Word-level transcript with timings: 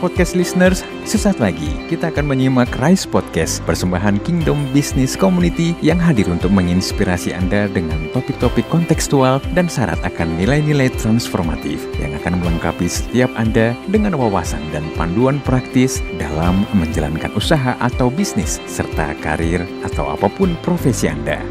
Podcast 0.00 0.32
listeners, 0.32 0.80
sesaat 1.04 1.44
lagi 1.44 1.68
kita 1.92 2.08
akan 2.08 2.32
menyimak 2.32 2.72
Rise 2.80 3.04
Podcast 3.04 3.60
persembahan 3.68 4.16
Kingdom 4.24 4.64
Business 4.72 5.12
Community 5.12 5.76
yang 5.84 6.00
hadir 6.00 6.24
untuk 6.32 6.48
menginspirasi 6.56 7.36
Anda 7.36 7.68
dengan 7.68 8.08
topik-topik 8.16 8.64
kontekstual 8.72 9.44
dan 9.52 9.68
syarat 9.68 10.00
akan 10.00 10.40
nilai-nilai 10.40 10.88
transformatif 10.96 11.84
yang 12.00 12.16
akan 12.16 12.40
melengkapi 12.40 12.88
setiap 12.88 13.28
Anda 13.36 13.76
dengan 13.92 14.16
wawasan 14.16 14.64
dan 14.72 14.88
panduan 14.96 15.36
praktis 15.44 16.00
dalam 16.16 16.64
menjalankan 16.72 17.36
usaha 17.36 17.76
atau 17.84 18.08
bisnis 18.08 18.56
serta 18.64 19.12
karir 19.20 19.68
atau 19.84 20.16
apa 20.16 20.32
pun 20.32 20.56
profesi 20.64 21.12
Anda. 21.12 21.44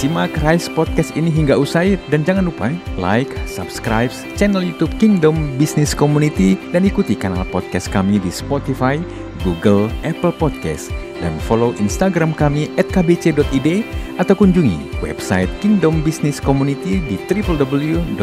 Simak 0.00 0.32
Rise 0.40 0.72
Podcast 0.72 1.12
ini 1.12 1.28
hingga 1.28 1.60
usai 1.60 2.00
dan 2.08 2.24
jangan 2.24 2.48
lupa 2.48 2.72
like, 2.96 3.28
subscribe 3.44 4.08
channel 4.32 4.64
YouTube 4.64 4.88
Kingdom 4.96 5.60
Business 5.60 5.92
Community 5.92 6.56
dan 6.72 6.88
ikuti 6.88 7.12
kanal 7.12 7.44
podcast 7.52 7.92
kami 7.92 8.16
di 8.16 8.32
Spotify, 8.32 8.96
Google, 9.44 9.92
Apple 10.00 10.32
Podcast 10.32 10.88
dan 11.20 11.36
follow 11.44 11.76
Instagram 11.76 12.32
kami 12.32 12.72
@kbc.id 12.80 13.68
atau 14.16 14.32
kunjungi 14.32 15.04
website 15.04 15.52
Kingdom 15.60 16.00
Business 16.00 16.40
Community 16.40 17.04
di 17.04 17.20
www.kbc.or.id. 17.28 18.16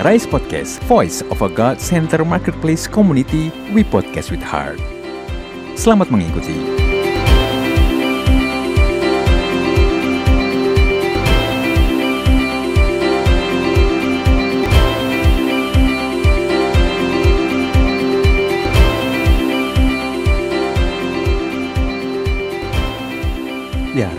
Rise 0.00 0.24
Podcast, 0.24 0.80
Voice 0.88 1.20
of 1.28 1.44
a 1.44 1.52
God 1.52 1.76
Center 1.76 2.24
Marketplace 2.24 2.88
Community, 2.88 3.52
we 3.76 3.84
podcast 3.84 4.32
with 4.32 4.40
heart. 4.40 4.80
Selamat 5.74 6.10
mengikuti. 6.10 6.89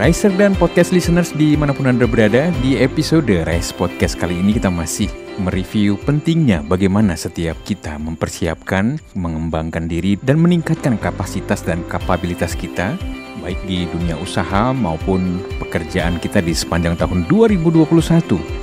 Riser 0.02 0.34
dan 0.34 0.58
podcast 0.58 0.90
listeners 0.90 1.30
di 1.30 1.54
mana 1.54 1.78
pun 1.78 1.86
Anda 1.86 2.10
berada, 2.10 2.50
di 2.66 2.74
episode 2.74 3.30
Rise 3.46 3.70
Podcast 3.70 4.18
kali 4.18 4.34
ini 4.34 4.58
kita 4.58 4.74
masih 4.74 5.06
mereview 5.38 5.94
pentingnya 5.94 6.66
bagaimana 6.66 7.14
setiap 7.14 7.54
kita 7.62 8.02
mempersiapkan, 8.02 8.98
mengembangkan 9.14 9.86
diri, 9.86 10.18
dan 10.26 10.42
meningkatkan 10.42 10.98
kapasitas 10.98 11.62
dan 11.62 11.86
kapabilitas 11.86 12.58
kita, 12.58 12.98
baik 13.46 13.62
di 13.70 13.86
dunia 13.94 14.18
usaha 14.18 14.74
maupun 14.74 15.38
pekerjaan 15.62 16.18
kita 16.18 16.42
di 16.42 16.58
sepanjang 16.58 16.98
tahun 16.98 17.30
2021 17.30 17.86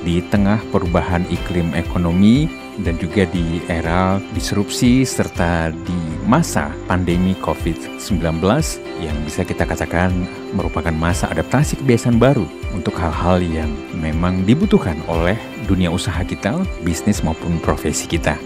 di 0.03 0.19
tengah 0.35 0.59
perubahan 0.75 1.23
iklim 1.31 1.71
ekonomi 1.79 2.51
dan 2.83 2.95
juga 2.99 3.27
di 3.31 3.59
era 3.67 4.23
disrupsi 4.35 5.03
serta 5.03 5.75
di 5.75 5.99
masa 6.27 6.71
pandemi 6.87 7.35
COVID-19 7.43 8.39
yang 9.03 9.17
bisa 9.27 9.43
kita 9.43 9.67
katakan 9.67 10.13
merupakan 10.55 10.95
masa 10.95 11.31
adaptasi 11.31 11.81
kebiasaan 11.83 12.23
baru 12.23 12.47
untuk 12.75 12.95
hal-hal 12.99 13.43
yang 13.43 13.71
memang 13.99 14.47
dibutuhkan 14.47 14.99
oleh 15.11 15.39
dunia 15.67 15.91
usaha 15.91 16.23
kita, 16.23 16.55
bisnis 16.87 17.21
maupun 17.21 17.59
profesi 17.59 18.07
kita. 18.07 18.39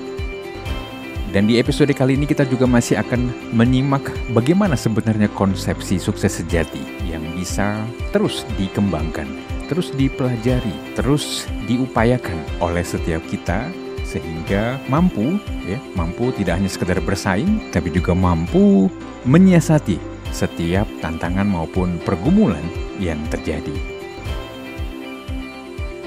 Dan 1.32 1.48
di 1.48 1.56
episode 1.56 1.88
kali 1.96 2.12
ini 2.12 2.28
kita 2.28 2.44
juga 2.44 2.68
masih 2.68 3.00
akan 3.00 3.32
menyimak 3.56 4.04
bagaimana 4.36 4.76
sebenarnya 4.76 5.32
konsepsi 5.32 5.96
sukses 5.96 6.44
sejati 6.44 7.08
yang 7.08 7.24
bisa 7.32 7.80
terus 8.12 8.44
dikembangkan, 8.60 9.24
terus 9.64 9.88
dipelajari, 9.96 10.76
terus 10.92 11.48
diupayakan 11.64 12.36
oleh 12.60 12.84
setiap 12.84 13.24
kita 13.32 13.64
sehingga 14.12 14.76
mampu 14.92 15.40
ya 15.64 15.80
mampu 15.96 16.28
tidak 16.36 16.60
hanya 16.60 16.68
sekedar 16.68 17.00
bersaing 17.00 17.72
tapi 17.72 17.88
juga 17.88 18.12
mampu 18.12 18.92
menyiasati 19.24 19.96
setiap 20.28 20.84
tantangan 21.00 21.48
maupun 21.48 21.96
pergumulan 22.04 22.64
yang 23.00 23.20
terjadi. 23.32 24.02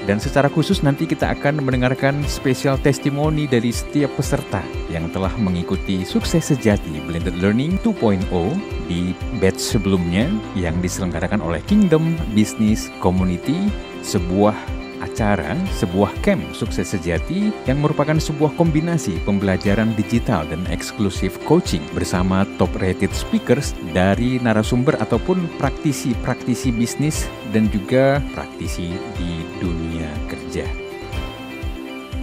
Dan 0.06 0.22
secara 0.22 0.46
khusus 0.46 0.86
nanti 0.86 1.02
kita 1.02 1.34
akan 1.34 1.66
mendengarkan 1.66 2.22
spesial 2.30 2.78
testimoni 2.78 3.50
dari 3.50 3.74
setiap 3.74 4.14
peserta 4.14 4.62
yang 4.86 5.10
telah 5.10 5.34
mengikuti 5.34 6.06
sukses 6.06 6.54
sejati 6.54 7.02
Blended 7.10 7.34
Learning 7.42 7.74
2.0 7.82 8.22
di 8.86 9.18
batch 9.42 9.58
sebelumnya 9.58 10.30
yang 10.54 10.78
diselenggarakan 10.78 11.42
oleh 11.42 11.58
Kingdom 11.66 12.14
Business 12.38 12.86
Community, 13.02 13.66
sebuah 14.06 14.54
acara 15.16 15.56
sebuah 15.80 16.12
camp 16.20 16.44
sukses 16.52 16.92
sejati 16.92 17.48
yang 17.64 17.80
merupakan 17.80 18.20
sebuah 18.20 18.52
kombinasi 18.60 19.16
pembelajaran 19.24 19.96
digital 19.96 20.44
dan 20.44 20.60
eksklusif 20.68 21.40
coaching 21.48 21.80
bersama 21.96 22.44
top 22.60 22.68
rated 22.76 23.08
speakers 23.16 23.72
dari 23.96 24.36
narasumber 24.44 24.92
ataupun 25.00 25.48
praktisi-praktisi 25.56 26.68
bisnis 26.68 27.24
dan 27.56 27.72
juga 27.72 28.20
praktisi 28.36 28.92
di 29.16 29.40
dunia 29.56 30.12
kerja. 30.28 30.68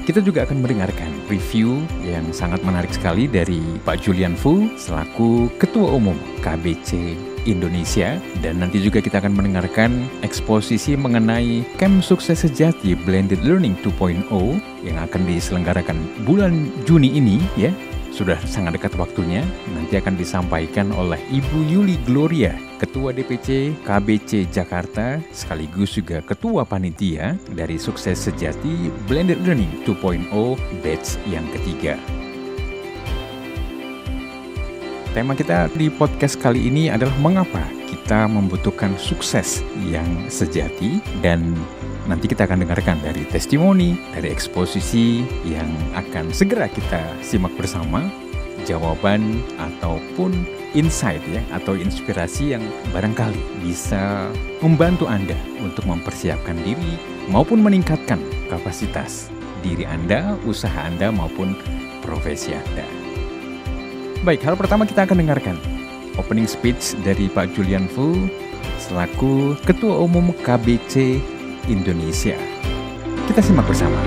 Kita 0.06 0.22
juga 0.22 0.46
akan 0.46 0.62
mendengarkan 0.62 1.10
review 1.34 1.82
yang 2.06 2.30
sangat 2.30 2.62
menarik 2.62 2.94
sekali 2.94 3.26
dari 3.26 3.58
Pak 3.82 4.06
Julian 4.06 4.38
Fu 4.38 4.70
selaku 4.78 5.50
Ketua 5.58 5.98
Umum 5.98 6.20
KBC 6.46 7.33
Indonesia. 7.46 8.20
Dan 8.40 8.64
nanti 8.64 8.80
juga 8.80 9.00
kita 9.00 9.20
akan 9.20 9.34
mendengarkan 9.36 10.08
eksposisi 10.22 10.96
mengenai 10.96 11.64
Camp 11.80 12.04
Sukses 12.04 12.44
Sejati 12.44 12.94
Blended 12.94 13.42
Learning 13.44 13.78
2.0 13.86 14.28
yang 14.84 14.98
akan 15.00 15.22
diselenggarakan 15.28 15.98
bulan 16.28 16.72
Juni 16.84 17.14
ini 17.16 17.40
ya. 17.56 17.72
Sudah 18.14 18.38
sangat 18.46 18.78
dekat 18.78 18.94
waktunya, 18.94 19.42
nanti 19.74 19.98
akan 19.98 20.14
disampaikan 20.14 20.94
oleh 20.94 21.18
Ibu 21.34 21.66
Yuli 21.66 21.98
Gloria, 22.06 22.54
Ketua 22.78 23.10
DPC 23.10 23.74
KBC 23.82 24.54
Jakarta, 24.54 25.18
sekaligus 25.34 25.98
juga 25.98 26.22
Ketua 26.22 26.62
Panitia 26.62 27.34
dari 27.58 27.82
Sukses 27.82 28.22
Sejati 28.22 28.94
Blended 29.10 29.42
Learning 29.42 29.82
2.0 29.90 30.30
batch 30.86 31.18
yang 31.26 31.50
ketiga. 31.58 31.98
Tema 35.14 35.38
kita 35.38 35.70
di 35.78 35.94
podcast 35.94 36.42
kali 36.42 36.74
ini 36.74 36.90
adalah 36.90 37.14
mengapa 37.22 37.62
kita 37.86 38.26
membutuhkan 38.26 38.98
sukses 38.98 39.62
yang 39.86 40.26
sejati 40.26 40.98
dan 41.22 41.54
Nanti 42.04 42.28
kita 42.28 42.44
akan 42.44 42.68
dengarkan 42.68 43.00
dari 43.00 43.24
testimoni, 43.32 43.96
dari 44.12 44.28
eksposisi 44.28 45.24
yang 45.48 45.72
akan 45.96 46.36
segera 46.36 46.68
kita 46.68 47.00
simak 47.24 47.56
bersama, 47.56 48.04
jawaban 48.68 49.40
ataupun 49.56 50.36
insight 50.76 51.24
ya 51.32 51.40
atau 51.56 51.80
inspirasi 51.80 52.60
yang 52.60 52.64
barangkali 52.92 53.40
bisa 53.64 54.28
membantu 54.60 55.08
Anda 55.08 55.38
untuk 55.64 55.88
mempersiapkan 55.88 56.60
diri 56.68 57.00
maupun 57.32 57.64
meningkatkan 57.64 58.20
kapasitas 58.52 59.32
diri 59.64 59.88
Anda, 59.88 60.36
usaha 60.44 60.84
Anda 60.84 61.08
maupun 61.08 61.56
profesi 62.04 62.52
Anda. 62.52 63.03
Baik, 64.24 64.40
hal 64.48 64.56
pertama 64.56 64.88
kita 64.88 65.04
akan 65.04 65.20
dengarkan 65.20 65.60
opening 66.16 66.48
speech 66.48 66.96
dari 67.04 67.28
Pak 67.28 67.60
Julian 67.60 67.92
Fu 67.92 68.16
selaku 68.80 69.60
Ketua 69.68 70.00
Umum 70.00 70.32
KBC 70.48 71.20
Indonesia. 71.68 72.40
Kita 73.28 73.44
simak 73.44 73.68
bersama. 73.68 74.00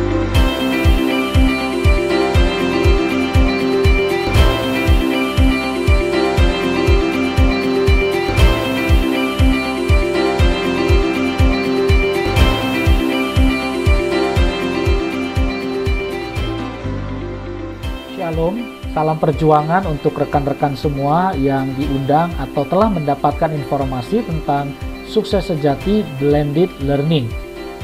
Shalom, 18.17 18.76
salam 18.97 19.21
perjuangan 19.21 19.85
untuk 19.85 20.17
rekan-rekan 20.17 20.73
semua 20.73 21.37
yang 21.37 21.69
diundang 21.77 22.33
atau 22.41 22.65
telah 22.65 22.89
mendapatkan 22.89 23.53
informasi 23.53 24.25
tentang 24.25 24.73
sukses 25.05 25.53
sejati 25.53 26.01
blended 26.17 26.73
learning. 26.81 27.29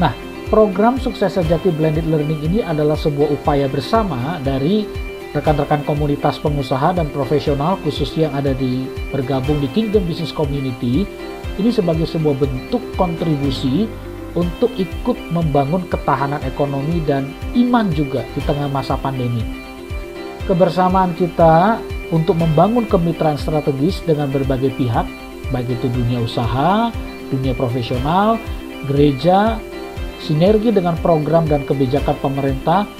Nah, 0.01 0.17
program 0.49 0.97
sukses 0.97 1.37
sejati 1.37 1.69
blended 1.69 2.09
learning 2.09 2.41
ini 2.49 2.59
adalah 2.65 2.97
sebuah 2.97 3.29
upaya 3.29 3.69
bersama 3.69 4.41
dari 4.41 4.89
rekan-rekan 5.37 5.85
komunitas 5.85 6.41
pengusaha 6.41 6.97
dan 6.97 7.13
profesional 7.13 7.77
khususnya 7.85 8.33
yang 8.33 8.35
ada 8.41 8.57
di 8.57 8.89
bergabung 9.13 9.61
di 9.61 9.69
Kingdom 9.69 10.09
Business 10.09 10.33
Community 10.33 11.05
ini 11.61 11.69
sebagai 11.69 12.09
sebuah 12.09 12.41
bentuk 12.41 12.81
kontribusi 12.97 13.85
untuk 14.33 14.73
ikut 14.81 15.21
membangun 15.29 15.85
ketahanan 15.93 16.41
ekonomi 16.49 17.05
dan 17.05 17.29
iman 17.53 17.93
juga 17.93 18.25
di 18.33 18.41
tengah 18.49 18.73
masa 18.73 18.97
pandemi. 18.97 19.62
Kebersamaan 20.43 21.15
kita 21.15 21.79
untuk 22.11 22.35
membangun 22.35 22.83
kemitraan 22.91 23.39
strategis 23.39 24.03
dengan 24.03 24.27
berbagai 24.27 24.75
pihak, 24.75 25.07
baik 25.55 25.79
itu 25.79 25.87
dunia 25.87 26.19
usaha, 26.19 26.91
dunia 27.31 27.55
profesional, 27.55 28.37
gereja, 28.91 29.57
sinergi 30.19 30.75
dengan 30.75 30.99
program 30.99 31.47
dan 31.47 31.63
kebijakan 31.63 32.19
pemerintah, 32.19 32.91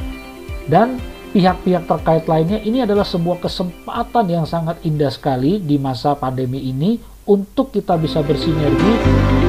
dan 0.71 1.03
pihak-pihak 1.35 1.85
terkait 1.91 2.25
lainnya, 2.31 2.63
ini 2.63 2.87
adalah 2.87 3.05
sebuah 3.05 3.43
kesempatan 3.43 4.31
yang 4.31 4.47
sangat 4.47 4.79
indah 4.87 5.11
sekali 5.11 5.59
di 5.59 5.83
masa 5.83 6.15
pandemi 6.15 6.63
ini 6.71 6.97
untuk 7.27 7.75
kita 7.75 7.99
bisa 7.99 8.23
bersinergi, 8.23 8.93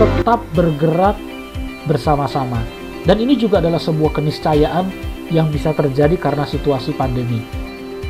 tetap 0.01 0.41
bergerak 0.57 1.15
bersama-sama. 1.85 2.57
Dan 3.05 3.21
ini 3.21 3.37
juga 3.37 3.61
adalah 3.61 3.79
sebuah 3.79 4.17
keniscayaan 4.17 4.85
yang 5.29 5.51
bisa 5.53 5.75
terjadi 5.77 6.15
karena 6.15 6.47
situasi 6.47 6.95
pandemi. 6.95 7.62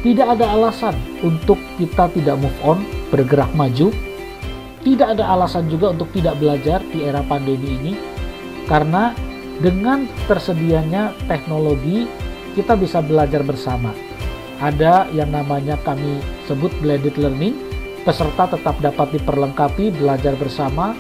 Tidak 0.04 0.28
ada 0.28 0.52
alasan 0.52 1.00
untuk 1.24 1.56
kita 1.80 2.12
tidak 2.12 2.36
move 2.36 2.60
on, 2.68 2.84
bergerak 3.08 3.48
maju. 3.56 3.88
Tidak 4.84 5.16
ada 5.16 5.32
alasan 5.32 5.72
juga 5.72 5.96
untuk 5.96 6.12
tidak 6.12 6.36
belajar 6.44 6.84
di 6.92 7.08
era 7.08 7.24
pandemi 7.24 7.80
ini, 7.80 7.94
karena 8.68 9.16
dengan 9.64 10.04
tersedianya 10.28 11.16
teknologi 11.32 12.04
kita 12.52 12.76
bisa 12.76 13.00
belajar 13.00 13.48
bersama. 13.48 13.96
Ada 14.60 15.08
yang 15.16 15.32
namanya 15.32 15.80
kami 15.88 16.20
sebut 16.52 16.68
blended 16.84 17.16
learning, 17.16 17.56
peserta 18.04 18.60
tetap 18.60 18.76
dapat 18.84 19.16
diperlengkapi 19.16 19.96
belajar 19.96 20.36
bersama 20.36 20.92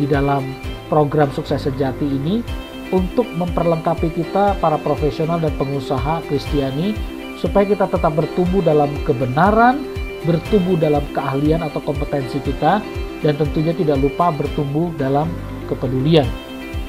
di 0.00 0.08
dalam 0.08 0.56
program 0.88 1.28
sukses 1.36 1.68
sejati 1.68 2.08
ini 2.08 2.40
untuk 2.88 3.28
memperlengkapi 3.28 4.08
kita 4.16 4.56
para 4.56 4.80
profesional 4.80 5.36
dan 5.36 5.52
pengusaha 5.60 6.24
Kristiani 6.24 7.17
supaya 7.38 7.64
kita 7.64 7.86
tetap 7.86 8.12
bertumbuh 8.14 8.60
dalam 8.60 8.90
kebenaran, 9.06 9.86
bertumbuh 10.26 10.74
dalam 10.74 11.02
keahlian 11.14 11.62
atau 11.62 11.78
kompetensi 11.82 12.42
kita 12.42 12.82
dan 13.22 13.34
tentunya 13.38 13.70
tidak 13.74 13.98
lupa 14.02 14.34
bertumbuh 14.34 14.90
dalam 14.98 15.30
kepedulian. 15.70 16.26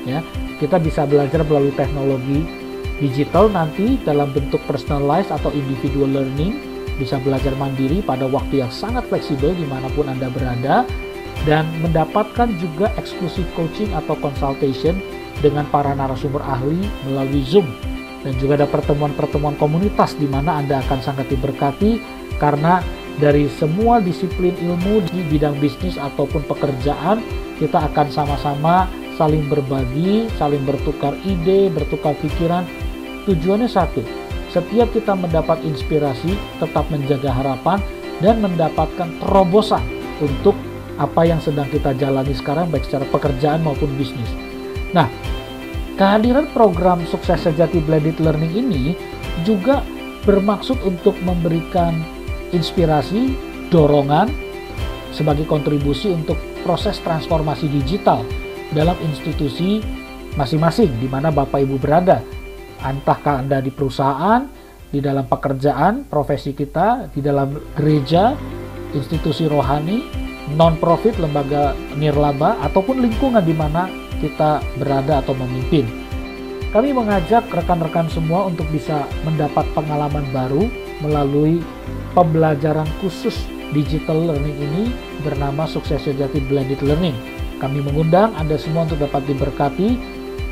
Ya, 0.04 0.26
kita 0.58 0.82
bisa 0.82 1.06
belajar 1.06 1.46
melalui 1.46 1.74
teknologi 1.78 2.42
digital 3.00 3.48
nanti 3.48 3.96
dalam 4.04 4.34
bentuk 4.36 4.60
personalized 4.68 5.32
atau 5.32 5.54
individual 5.56 6.10
learning 6.10 6.60
bisa 7.00 7.16
belajar 7.24 7.56
mandiri 7.56 8.04
pada 8.04 8.28
waktu 8.28 8.60
yang 8.60 8.72
sangat 8.74 9.08
fleksibel 9.08 9.56
di 9.56 9.64
mana 9.64 9.88
pun 9.96 10.12
Anda 10.12 10.28
berada 10.28 10.84
dan 11.48 11.64
mendapatkan 11.80 12.52
juga 12.60 12.92
eksklusif 13.00 13.48
coaching 13.56 13.96
atau 13.96 14.20
consultation 14.20 15.00
dengan 15.40 15.64
para 15.72 15.96
narasumber 15.96 16.44
ahli 16.44 16.84
melalui 17.08 17.40
Zoom 17.48 17.72
dan 18.24 18.34
juga 18.38 18.60
ada 18.60 18.68
pertemuan-pertemuan 18.68 19.56
komunitas 19.56 20.16
di 20.20 20.28
mana 20.28 20.60
Anda 20.60 20.84
akan 20.84 21.00
sangat 21.00 21.32
diberkati 21.32 22.00
karena 22.38 22.84
dari 23.20 23.52
semua 23.60 24.00
disiplin 24.00 24.56
ilmu 24.60 25.04
di 25.12 25.24
bidang 25.28 25.60
bisnis 25.60 26.00
ataupun 26.00 26.44
pekerjaan 26.48 27.20
kita 27.60 27.92
akan 27.92 28.08
sama-sama 28.12 28.88
saling 29.20 29.44
berbagi, 29.52 30.32
saling 30.40 30.64
bertukar 30.64 31.12
ide, 31.28 31.68
bertukar 31.68 32.16
pikiran 32.24 32.64
Tujuannya 33.30 33.70
satu, 33.70 34.02
setiap 34.50 34.90
kita 34.90 35.14
mendapat 35.14 35.62
inspirasi, 35.62 36.34
tetap 36.58 36.90
menjaga 36.90 37.30
harapan, 37.30 37.78
dan 38.26 38.42
mendapatkan 38.42 39.06
terobosan 39.22 39.86
untuk 40.18 40.58
apa 40.98 41.30
yang 41.30 41.38
sedang 41.38 41.70
kita 41.70 41.94
jalani 41.94 42.34
sekarang, 42.34 42.74
baik 42.74 42.90
secara 42.90 43.06
pekerjaan 43.14 43.62
maupun 43.62 43.94
bisnis. 44.02 44.28
Nah, 44.98 45.06
kehadiran 46.00 46.48
program 46.56 47.04
Sukses 47.04 47.44
Sejati 47.44 47.84
Blended 47.84 48.24
Learning 48.24 48.56
ini 48.56 48.96
juga 49.44 49.84
bermaksud 50.24 50.80
untuk 50.88 51.20
memberikan 51.28 51.92
inspirasi, 52.56 53.36
dorongan, 53.68 54.32
sebagai 55.12 55.44
kontribusi 55.44 56.16
untuk 56.16 56.40
proses 56.64 57.04
transformasi 57.04 57.68
digital 57.68 58.24
dalam 58.72 58.96
institusi 59.04 59.84
masing-masing 60.40 60.88
di 61.04 61.12
mana 61.12 61.36
Bapak 61.36 61.68
Ibu 61.68 61.76
berada. 61.76 62.24
Entahkah 62.80 63.44
Anda 63.44 63.60
di 63.60 63.76
perusahaan, 63.76 64.48
di 64.88 65.04
dalam 65.04 65.28
pekerjaan, 65.28 66.08
profesi 66.08 66.56
kita, 66.56 67.12
di 67.12 67.20
dalam 67.20 67.60
gereja, 67.76 68.40
institusi 68.96 69.52
rohani, 69.52 70.08
non-profit, 70.56 71.20
lembaga 71.20 71.76
nirlaba, 72.00 72.56
ataupun 72.64 73.04
lingkungan 73.04 73.44
di 73.44 73.52
mana 73.52 74.09
kita 74.20 74.64
berada 74.78 75.24
atau 75.24 75.34
memimpin. 75.36 75.88
Kami 76.70 76.94
mengajak 76.94 77.50
rekan-rekan 77.50 78.06
semua 78.14 78.46
untuk 78.46 78.70
bisa 78.70 79.10
mendapat 79.26 79.66
pengalaman 79.74 80.22
baru 80.30 80.70
melalui 81.02 81.66
pembelajaran 82.14 82.86
khusus 83.02 83.50
digital 83.74 84.22
learning 84.22 84.54
ini 84.54 84.84
bernama 85.26 85.66
Sukses 85.66 86.06
Sejati 86.06 86.38
Blended 86.46 86.82
Learning. 86.86 87.16
Kami 87.58 87.82
mengundang 87.82 88.38
Anda 88.38 88.56
semua 88.56 88.86
untuk 88.86 89.02
dapat 89.02 89.26
diberkati, 89.26 89.98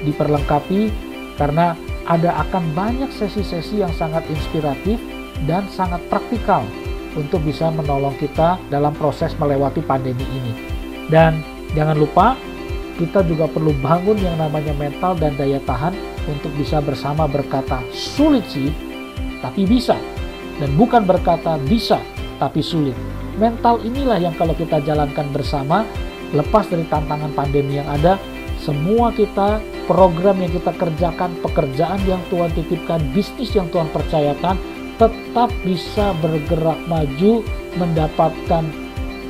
diperlengkapi, 0.10 0.90
karena 1.38 1.78
ada 2.10 2.40
akan 2.48 2.74
banyak 2.74 3.12
sesi-sesi 3.14 3.86
yang 3.86 3.94
sangat 3.94 4.25
inspiratif 4.31 4.98
dan 5.46 5.69
sangat 5.69 6.02
praktikal 6.10 6.66
untuk 7.14 7.46
bisa 7.46 7.69
menolong 7.69 8.18
kita 8.18 8.58
dalam 8.74 8.94
proses 8.98 9.38
melewati 9.38 9.86
pandemi 9.86 10.25
ini. 10.34 10.54
Dan 11.08 11.40
jangan 11.78 11.98
lupa 11.98 12.34
kita 12.98 13.22
juga 13.24 13.46
perlu 13.46 13.72
bangun 13.80 14.18
yang 14.18 14.42
namanya 14.42 14.74
mental 14.74 15.14
dan 15.14 15.38
daya 15.38 15.62
tahan 15.64 15.94
untuk 16.26 16.50
bisa 16.58 16.82
bersama 16.82 17.30
berkata 17.30 17.80
sulit 17.94 18.44
sih, 18.50 18.74
tapi 19.40 19.70
bisa. 19.70 19.96
Dan 20.58 20.74
bukan 20.74 21.06
berkata 21.06 21.62
bisa, 21.62 22.02
tapi 22.42 22.66
sulit. 22.66 22.98
Mental 23.38 23.78
inilah 23.86 24.18
yang 24.18 24.34
kalau 24.34 24.58
kita 24.58 24.82
jalankan 24.82 25.30
bersama, 25.30 25.86
lepas 26.34 26.66
dari 26.66 26.90
tantangan 26.90 27.30
pandemi 27.38 27.78
yang 27.78 27.86
ada, 27.86 28.18
semua 28.58 29.14
kita 29.14 29.62
program 29.86 30.42
yang 30.42 30.50
kita 30.50 30.74
kerjakan, 30.74 31.38
pekerjaan 31.46 32.02
yang 32.10 32.20
Tuhan 32.34 32.50
titipkan, 32.58 33.00
bisnis 33.14 33.54
yang 33.54 33.70
Tuhan 33.70 33.88
percayakan, 33.94 34.58
tetap 34.98 35.54
bisa 35.62 36.18
bergerak 36.19 36.81
maju, 36.90 37.45
mendapatkan 37.78 38.66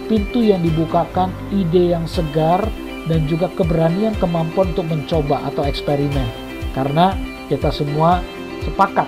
pintu 0.08 0.40
yang 0.40 0.64
dibukakan, 0.64 1.28
ide 1.52 1.92
yang 1.92 2.08
segar, 2.08 2.64
dan 3.08 3.26
juga 3.26 3.48
keberanian 3.56 4.14
kemampuan 4.20 4.72
untuk 4.76 4.88
mencoba 4.88 5.48
atau 5.48 5.64
eksperimen. 5.64 6.28
Karena 6.76 7.16
kita 7.48 7.72
semua 7.74 8.22
sepakat 8.68 9.08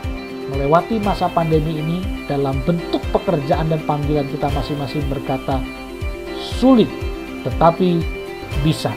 melewati 0.50 0.98
masa 1.04 1.30
pandemi 1.30 1.78
ini 1.78 1.98
dalam 2.26 2.58
bentuk 2.66 3.04
pekerjaan 3.14 3.70
dan 3.70 3.84
panggilan 3.86 4.26
kita 4.34 4.50
masing-masing 4.50 5.06
berkata 5.08 5.62
sulit 6.58 6.90
tetapi 7.46 8.02
bisa. 8.66 8.92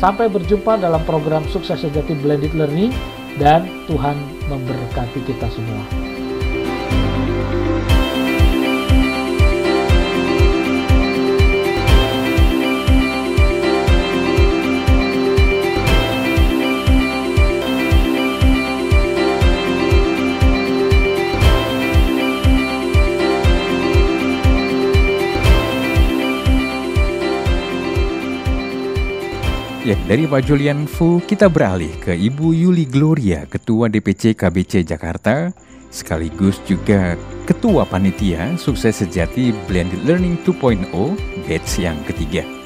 Sampai 0.00 0.32
berjumpa 0.32 0.80
dalam 0.80 1.04
program 1.04 1.44
Sukses 1.52 1.84
Sejati 1.84 2.16
Blended 2.16 2.56
Learning 2.56 2.90
dan 3.36 3.68
Tuhan 3.84 4.16
memberkati 4.48 5.20
kita 5.28 5.46
semua. 5.52 6.09
Ya, 29.90 29.98
dari 30.06 30.22
Pak 30.22 30.46
Julian 30.46 30.86
Fu 30.86 31.18
kita 31.18 31.50
beralih 31.50 31.90
ke 31.98 32.14
Ibu 32.14 32.54
Yuli 32.54 32.86
Gloria, 32.86 33.42
Ketua 33.42 33.90
DPC 33.90 34.38
KBC 34.38 34.86
Jakarta, 34.86 35.50
sekaligus 35.90 36.62
juga 36.62 37.18
Ketua 37.42 37.82
Panitia 37.90 38.54
Sukses 38.54 39.02
Sejati 39.02 39.50
Blended 39.66 40.06
Learning 40.06 40.38
2.0 40.46 40.94
batch 41.42 41.82
yang 41.82 41.98
ketiga 42.06 42.59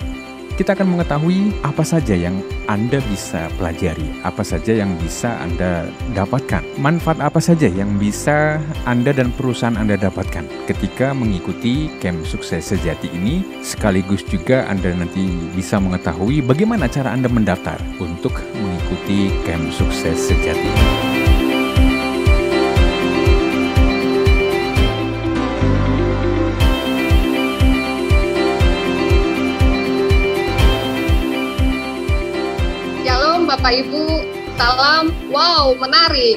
kita 0.54 0.78
akan 0.78 0.94
mengetahui 0.98 1.50
apa 1.66 1.82
saja 1.82 2.14
yang 2.14 2.38
Anda 2.70 3.02
bisa 3.10 3.50
pelajari, 3.58 4.06
apa 4.22 4.46
saja 4.46 4.70
yang 4.70 4.94
bisa 5.02 5.34
Anda 5.42 5.90
dapatkan, 6.14 6.62
manfaat 6.78 7.18
apa 7.18 7.42
saja 7.42 7.66
yang 7.66 7.98
bisa 7.98 8.62
Anda 8.86 9.10
dan 9.10 9.34
perusahaan 9.34 9.74
Anda 9.74 9.98
dapatkan 9.98 10.46
ketika 10.70 11.10
mengikuti 11.10 11.90
camp 11.98 12.22
sukses 12.22 12.70
sejati 12.70 13.10
ini, 13.10 13.42
sekaligus 13.66 14.22
juga 14.22 14.64
Anda 14.70 14.94
nanti 14.94 15.26
bisa 15.52 15.82
mengetahui 15.82 16.40
bagaimana 16.46 16.86
cara 16.86 17.10
Anda 17.10 17.26
mendaftar 17.26 17.76
untuk 17.98 18.38
mengikuti 18.54 19.34
camp 19.42 19.74
sukses 19.74 20.30
sejati 20.30 20.68
ini. 20.70 21.23
Bapak 33.64 33.80
Ibu 33.80 34.04
Salam, 34.60 35.08
wow 35.32 35.72
menarik. 35.80 36.36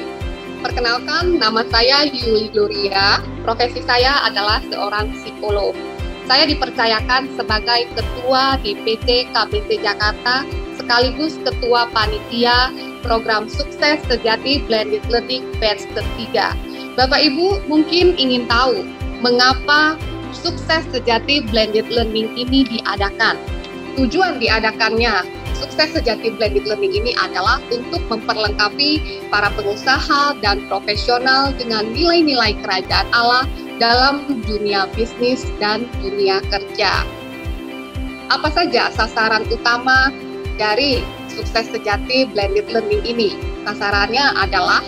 Perkenalkan, 0.63 1.36
nama 1.36 1.60
saya 1.67 2.07
Yuli 2.07 2.48
Gloria. 2.55 3.19
Profesi 3.43 3.84
saya 3.84 4.24
adalah 4.24 4.63
seorang 4.72 5.12
psikolog. 5.12 5.75
Saya 6.24 6.48
dipercayakan 6.48 7.27
sebagai 7.36 7.91
Ketua 8.00 8.55
DPC 8.63 9.27
KBC 9.36 9.84
Jakarta 9.84 10.48
sekaligus 10.79 11.36
Ketua 11.43 11.91
Panitia 11.91 12.72
Program 13.03 13.51
Sukses 13.51 14.00
Sejati 14.07 14.63
Blended 14.63 15.03
Learning 15.12 15.51
Batch 15.60 15.84
ketiga. 16.00 16.55
Bapak 16.96 17.27
Ibu 17.27 17.67
mungkin 17.67 18.15
ingin 18.15 18.48
tahu 18.48 18.88
mengapa 19.19 20.00
Sukses 20.31 20.88
Sejati 20.96 21.43
Blended 21.51 21.91
Learning 21.91 22.31
ini 22.39 22.63
diadakan. 22.72 23.36
Tujuan 24.00 24.39
diadakannya 24.39 25.37
Sukses 25.57 25.89
Sejati 25.97 26.37
Blended 26.37 26.69
Learning 26.69 26.93
ini 26.93 27.17
adalah 27.17 27.57
untuk 27.73 28.01
memperlengkapi 28.13 29.25
para 29.33 29.49
pengusaha 29.57 30.37
dan 30.41 30.61
profesional 30.69 31.49
dengan 31.57 31.89
nilai-nilai 31.91 32.53
kerajaan 32.61 33.09
Allah 33.09 33.49
dalam 33.81 34.41
dunia 34.45 34.85
bisnis 34.93 35.49
dan 35.57 35.89
dunia 36.01 36.41
kerja. 36.53 37.01
Apa 38.29 38.53
saja 38.53 38.93
sasaran 38.93 39.49
utama 39.49 40.13
dari 40.61 41.01
sukses 41.31 41.69
sejati 41.73 42.29
blended 42.29 42.69
learning 42.69 43.01
ini? 43.07 43.33
Sasarannya 43.65 44.37
adalah 44.37 44.85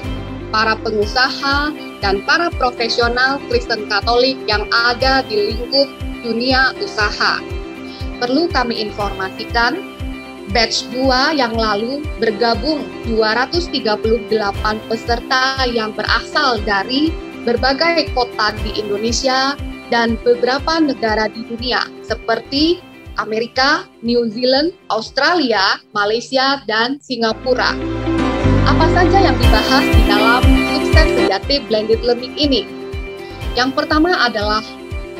para 0.53 0.77
pengusaha 0.81 1.73
dan 2.01 2.21
para 2.25 2.49
profesional 2.57 3.41
Kristen 3.47 3.89
Katolik 3.89 4.37
yang 4.49 4.65
ada 4.69 5.25
di 5.25 5.53
lingkup 5.53 5.87
dunia 6.21 6.75
usaha. 6.83 7.39
Perlu 8.19 8.51
kami 8.51 8.83
informasikan, 8.83 9.79
batch 10.49 10.89
2 10.93 11.37
yang 11.37 11.53
lalu 11.53 12.01
bergabung 12.17 12.81
238 13.05 14.29
peserta 14.89 15.65
yang 15.69 15.93
berasal 15.93 16.57
dari 16.65 17.13
berbagai 17.45 18.11
kota 18.13 18.53
di 18.65 18.81
Indonesia 18.81 19.53
dan 19.89 20.17
beberapa 20.21 20.77
negara 20.77 21.29
di 21.29 21.45
dunia 21.49 21.85
seperti 22.05 22.81
Amerika, 23.19 23.83
New 23.99 24.31
Zealand, 24.31 24.71
Australia, 24.87 25.81
Malaysia, 25.91 26.63
dan 26.65 27.03
Singapura. 27.03 27.75
Apa 28.63 28.85
saja 28.95 29.17
yang 29.27 29.35
dibahas 29.35 29.85
di 29.91 30.01
dalam 30.07 30.41
sukses 30.71 31.07
sejati 31.19 31.55
blended 31.67 31.99
learning 31.99 32.31
ini? 32.39 32.63
Yang 33.59 33.75
pertama 33.75 34.15
adalah 34.23 34.63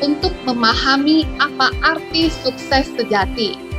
untuk 0.00 0.32
memahami 0.48 1.28
apa 1.36 1.76
arti 1.84 2.32
sukses 2.32 2.88
sejati. 2.96 3.69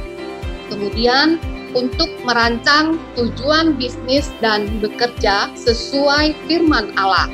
Kemudian 0.72 1.36
untuk 1.76 2.08
merancang 2.24 2.96
tujuan 3.20 3.76
bisnis 3.76 4.32
dan 4.40 4.68
bekerja 4.80 5.52
sesuai 5.60 6.32
firman 6.48 6.96
Allah. 6.96 7.28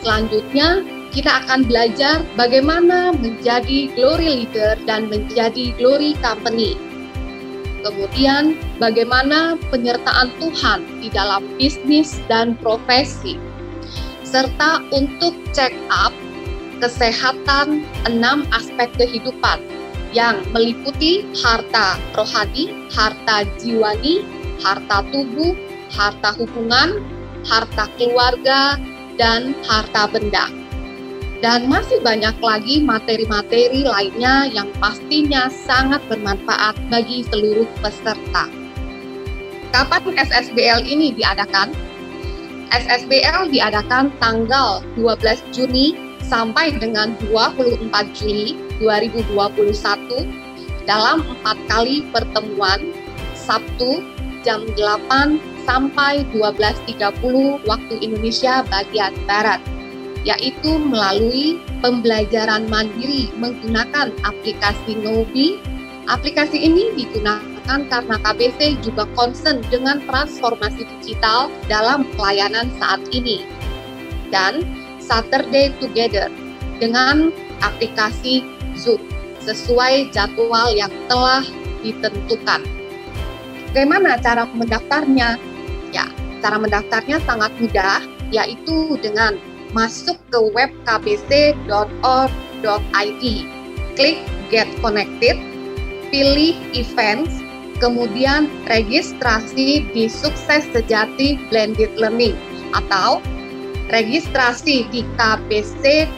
Selanjutnya, 0.00 0.84
kita 1.12 1.44
akan 1.44 1.68
belajar 1.68 2.24
bagaimana 2.34 3.14
menjadi 3.14 3.92
glory 3.92 4.44
leader 4.44 4.74
dan 4.88 5.06
menjadi 5.12 5.76
glory 5.76 6.16
company. 6.24 6.76
Kemudian, 7.84 8.56
bagaimana 8.80 9.60
penyertaan 9.68 10.32
Tuhan 10.40 11.04
di 11.04 11.12
dalam 11.12 11.44
bisnis 11.60 12.16
dan 12.32 12.56
profesi, 12.56 13.36
serta 14.24 14.80
untuk 14.88 15.36
check 15.52 15.76
up 15.92 16.10
kesehatan 16.80 17.84
enam 18.08 18.48
aspek 18.56 18.88
kehidupan 18.96 19.62
yang 20.14 20.40
meliputi 20.54 21.26
harta 21.42 21.98
rohani, 22.14 22.86
harta 22.94 23.42
jiwani, 23.58 24.22
harta 24.62 25.02
tubuh, 25.10 25.52
harta 25.90 26.30
hubungan, 26.38 27.02
harta 27.44 27.90
keluarga, 27.98 28.78
dan 29.18 29.52
harta 29.66 30.06
benda. 30.08 30.46
Dan 31.42 31.68
masih 31.68 32.00
banyak 32.00 32.40
lagi 32.40 32.80
materi-materi 32.80 33.84
lainnya 33.84 34.48
yang 34.48 34.70
pastinya 34.80 35.52
sangat 35.52 36.00
bermanfaat 36.08 36.72
bagi 36.88 37.20
seluruh 37.28 37.68
peserta. 37.84 38.48
Kapan 39.74 40.14
SSBL 40.14 40.86
ini 40.86 41.12
diadakan? 41.12 41.74
SSBL 42.72 43.52
diadakan 43.52 44.08
tanggal 44.22 44.80
12 44.96 45.52
Juni 45.52 45.92
sampai 46.24 46.72
dengan 46.80 47.12
24 47.28 47.92
Juli 48.16 48.63
2021 48.82 50.26
dalam 50.84 51.24
empat 51.24 51.56
kali 51.68 52.04
pertemuan 52.12 52.92
Sabtu 53.34 54.04
jam 54.44 54.64
8 54.76 55.40
sampai 55.64 56.28
12.30 56.36 57.64
waktu 57.64 57.94
Indonesia 58.04 58.60
bagian 58.68 59.16
Barat, 59.24 59.60
yaitu 60.22 60.76
melalui 60.76 61.58
pembelajaran 61.80 62.68
mandiri 62.68 63.32
menggunakan 63.40 64.12
aplikasi 64.22 64.96
Nobi. 65.00 65.58
Aplikasi 66.04 66.60
ini 66.60 66.92
digunakan 67.00 67.80
karena 67.88 68.20
KBC 68.20 68.76
juga 68.84 69.08
concern 69.16 69.64
dengan 69.72 70.04
transformasi 70.04 70.84
digital 71.00 71.48
dalam 71.64 72.04
pelayanan 72.12 72.68
saat 72.76 73.00
ini. 73.08 73.40
Dan 74.28 74.68
Saturday 75.00 75.72
Together 75.80 76.28
dengan 76.76 77.32
aplikasi 77.64 78.44
sesuai 79.44 80.10
jadwal 80.10 80.72
yang 80.72 80.90
telah 81.06 81.44
ditentukan. 81.84 82.64
Bagaimana 83.70 84.16
cara 84.18 84.48
mendaftarnya? 84.50 85.36
Ya, 85.92 86.08
cara 86.40 86.56
mendaftarnya 86.58 87.20
sangat 87.28 87.52
mudah, 87.60 88.00
yaitu 88.32 88.96
dengan 88.98 89.36
masuk 89.74 90.16
ke 90.30 90.38
web 90.54 90.70
kbc.org.id, 90.86 91.64
klik 93.98 94.18
Get 94.48 94.70
Connected, 94.78 95.36
pilih 96.14 96.54
Events, 96.72 97.42
kemudian 97.82 98.46
registrasi 98.70 99.82
di 99.90 100.06
Sukses 100.06 100.62
Sejati 100.70 101.36
Blended 101.50 101.98
Learning 101.98 102.38
atau 102.70 103.18
registrasi 103.90 104.86
di 104.94 105.02
kbc.org.id 105.18 106.16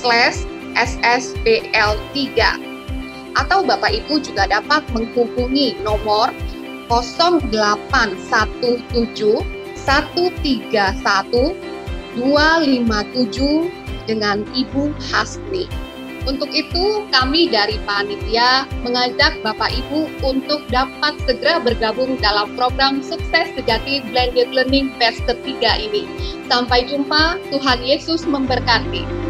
slash 0.00 0.48
ssbl3 0.74 2.18
atau 3.38 3.62
Bapak 3.62 3.94
Ibu 3.94 4.26
juga 4.26 4.50
dapat 4.50 4.82
menghubungi 4.90 5.78
nomor 5.86 6.34
0817 6.90 8.90
131 9.78 11.54
257 12.18 13.70
dengan 14.10 14.42
Ibu 14.50 14.90
Hasni. 14.98 15.70
Untuk 16.28 16.52
itu, 16.52 17.08
kami 17.08 17.48
dari 17.48 17.80
panitia 17.88 18.68
mengajak 18.84 19.40
Bapak 19.40 19.72
Ibu 19.72 20.20
untuk 20.20 20.60
dapat 20.68 21.16
segera 21.24 21.64
bergabung 21.64 22.20
dalam 22.20 22.52
program 22.60 23.00
Sukses 23.00 23.48
Sejati 23.56 24.04
Blended 24.12 24.52
Learning 24.52 24.92
Batch 25.00 25.16
ketiga 25.24 25.80
ini. 25.80 26.04
Sampai 26.44 26.84
jumpa, 26.84 27.40
Tuhan 27.48 27.80
Yesus 27.80 28.28
memberkati. 28.28 29.29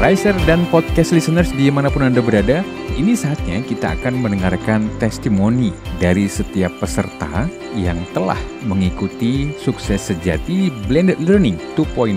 Riser 0.00 0.32
dan 0.48 0.64
podcast 0.72 1.12
listeners 1.12 1.52
di 1.52 1.68
mana 1.68 1.92
pun 1.92 2.00
Anda 2.00 2.24
berada, 2.24 2.64
ini 2.96 3.12
saatnya 3.12 3.60
kita 3.60 4.00
akan 4.00 4.24
mendengarkan 4.24 4.88
testimoni 4.96 5.76
dari 6.00 6.24
setiap 6.24 6.72
peserta 6.80 7.44
yang 7.76 8.00
telah 8.16 8.40
mengikuti 8.64 9.52
sukses 9.60 10.08
sejati 10.08 10.72
Blended 10.88 11.20
Learning 11.20 11.60
2.0 11.76 12.16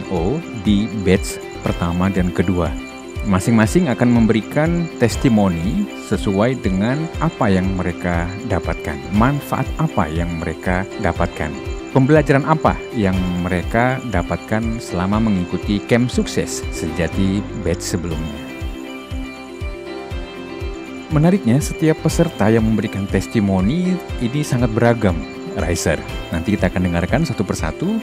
di 0.63 0.87
batch 1.03 1.43
pertama 1.59 2.07
dan 2.07 2.31
kedua. 2.31 2.71
Masing-masing 3.27 3.91
akan 3.91 4.15
memberikan 4.15 4.87
testimoni 5.03 5.83
sesuai 6.07 6.63
dengan 6.63 7.03
apa 7.19 7.51
yang 7.51 7.67
mereka 7.75 8.31
dapatkan, 8.47 8.95
manfaat 9.11 9.67
apa 9.75 10.07
yang 10.07 10.31
mereka 10.39 10.87
dapatkan. 11.03 11.72
Pembelajaran 11.93 12.41
apa 12.49 12.73
yang 12.97 13.13
mereka 13.45 14.01
dapatkan 14.09 14.81
selama 14.81 15.21
mengikuti 15.21 15.77
camp 15.77 16.09
sukses 16.09 16.65
sejati 16.73 17.37
batch 17.61 17.85
sebelumnya? 17.85 18.33
Menariknya, 21.13 21.61
setiap 21.61 22.01
peserta 22.01 22.49
yang 22.49 22.65
memberikan 22.65 23.05
testimoni 23.05 23.93
ini 24.25 24.41
sangat 24.41 24.73
beragam, 24.73 25.13
Riser. 25.53 26.01
Nanti 26.33 26.57
kita 26.57 26.73
akan 26.73 26.81
dengarkan 26.89 27.29
satu 27.29 27.45
persatu. 27.45 28.01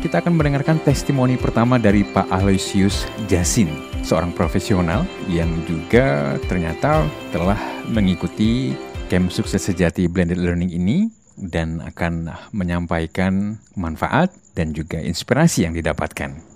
Kita 0.00 0.24
akan 0.24 0.40
mendengarkan 0.40 0.80
testimoni 0.80 1.36
pertama 1.36 1.76
dari 1.76 2.08
Pak 2.08 2.32
Aloysius 2.32 3.04
Jasin, 3.28 3.68
seorang 4.00 4.32
profesional 4.32 5.04
yang 5.28 5.52
juga 5.68 6.40
ternyata 6.48 7.04
telah 7.36 7.60
mengikuti 7.84 8.72
camp 9.12 9.28
sukses 9.28 9.60
sejati 9.60 10.08
blended 10.08 10.40
learning 10.40 10.72
ini 10.72 11.19
dan 11.40 11.80
akan 11.80 12.36
menyampaikan 12.52 13.56
manfaat 13.72 14.28
dan 14.52 14.76
juga 14.76 15.00
inspirasi 15.00 15.64
yang 15.64 15.72
didapatkan. 15.72 16.50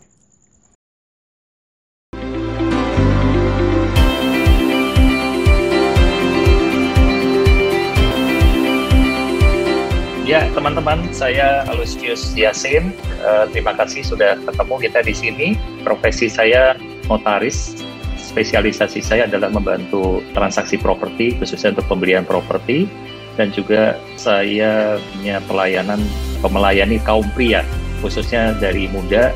Ya, 10.24 10.48
teman-teman, 10.56 11.12
saya 11.12 11.68
Alusius 11.68 12.32
Yasin. 12.32 12.96
Uh, 13.20 13.44
terima 13.52 13.76
kasih 13.76 14.00
sudah 14.00 14.40
ketemu 14.40 14.74
kita 14.88 15.00
di 15.04 15.14
sini. 15.14 15.48
Profesi 15.84 16.32
saya 16.32 16.74
notaris. 17.12 17.76
Spesialisasi 18.16 19.04
saya 19.04 19.28
adalah 19.28 19.52
membantu 19.52 20.24
transaksi 20.32 20.80
properti, 20.80 21.36
khususnya 21.36 21.76
untuk 21.76 21.86
pembelian 21.92 22.24
properti. 22.24 22.88
Dan 23.34 23.50
juga 23.50 23.98
saya 24.14 24.98
punya 25.14 25.42
pelayanan, 25.44 26.00
melayani 26.44 27.02
kaum 27.02 27.26
pria, 27.34 27.66
khususnya 27.98 28.54
dari 28.62 28.86
muda 28.90 29.34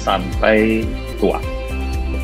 sampai 0.00 0.84
tua. 1.20 1.36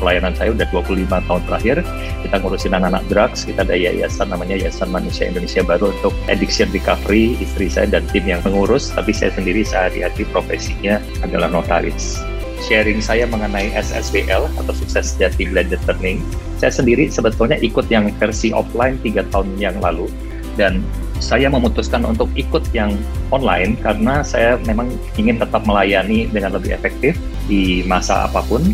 Pelayanan 0.01 0.33
saya 0.33 0.49
udah 0.49 0.65
25 0.73 1.05
tahun 1.29 1.41
terakhir. 1.45 1.77
Kita 2.25 2.35
ngurusin 2.41 2.73
anak-anak 2.73 3.05
drugs 3.05 3.45
kita 3.45 3.61
ada 3.61 3.77
yayasan 3.77 4.33
namanya 4.33 4.57
Yayasan 4.57 4.89
Manusia 4.89 5.29
Indonesia 5.29 5.61
Baru 5.61 5.93
untuk 5.93 6.13
addiction 6.25 6.73
recovery. 6.73 7.37
Istri 7.37 7.69
saya 7.69 7.85
dan 7.85 8.09
tim 8.09 8.25
yang 8.25 8.41
mengurus 8.41 8.89
tapi 8.89 9.13
saya 9.13 9.29
sendiri 9.37 9.61
sehari-hari 9.61 10.25
profesinya 10.33 10.97
adalah 11.21 11.53
notaris. 11.53 12.17
Sharing 12.65 12.97
saya 12.97 13.29
mengenai 13.29 13.73
SSBL 13.77 14.49
atau 14.57 14.73
Sukses 14.73 15.17
Jati 15.21 15.49
Blended 15.49 15.81
Learning 15.85 16.21
saya 16.61 16.69
sendiri 16.77 17.09
sebetulnya 17.09 17.57
ikut 17.57 17.89
yang 17.89 18.05
versi 18.21 18.53
offline 18.53 19.01
tiga 19.01 19.25
tahun 19.33 19.57
yang 19.57 19.81
lalu. 19.81 20.05
Dan 20.53 20.85
saya 21.21 21.47
memutuskan 21.47 22.01
untuk 22.03 22.27
ikut 22.33 22.65
yang 22.73 22.97
online 23.29 23.77
karena 23.79 24.25
saya 24.25 24.57
memang 24.65 24.89
ingin 25.15 25.37
tetap 25.37 25.63
melayani 25.63 26.25
dengan 26.33 26.57
lebih 26.57 26.73
efektif 26.73 27.15
di 27.45 27.85
masa 27.85 28.25
apa 28.25 28.41
pun 28.49 28.65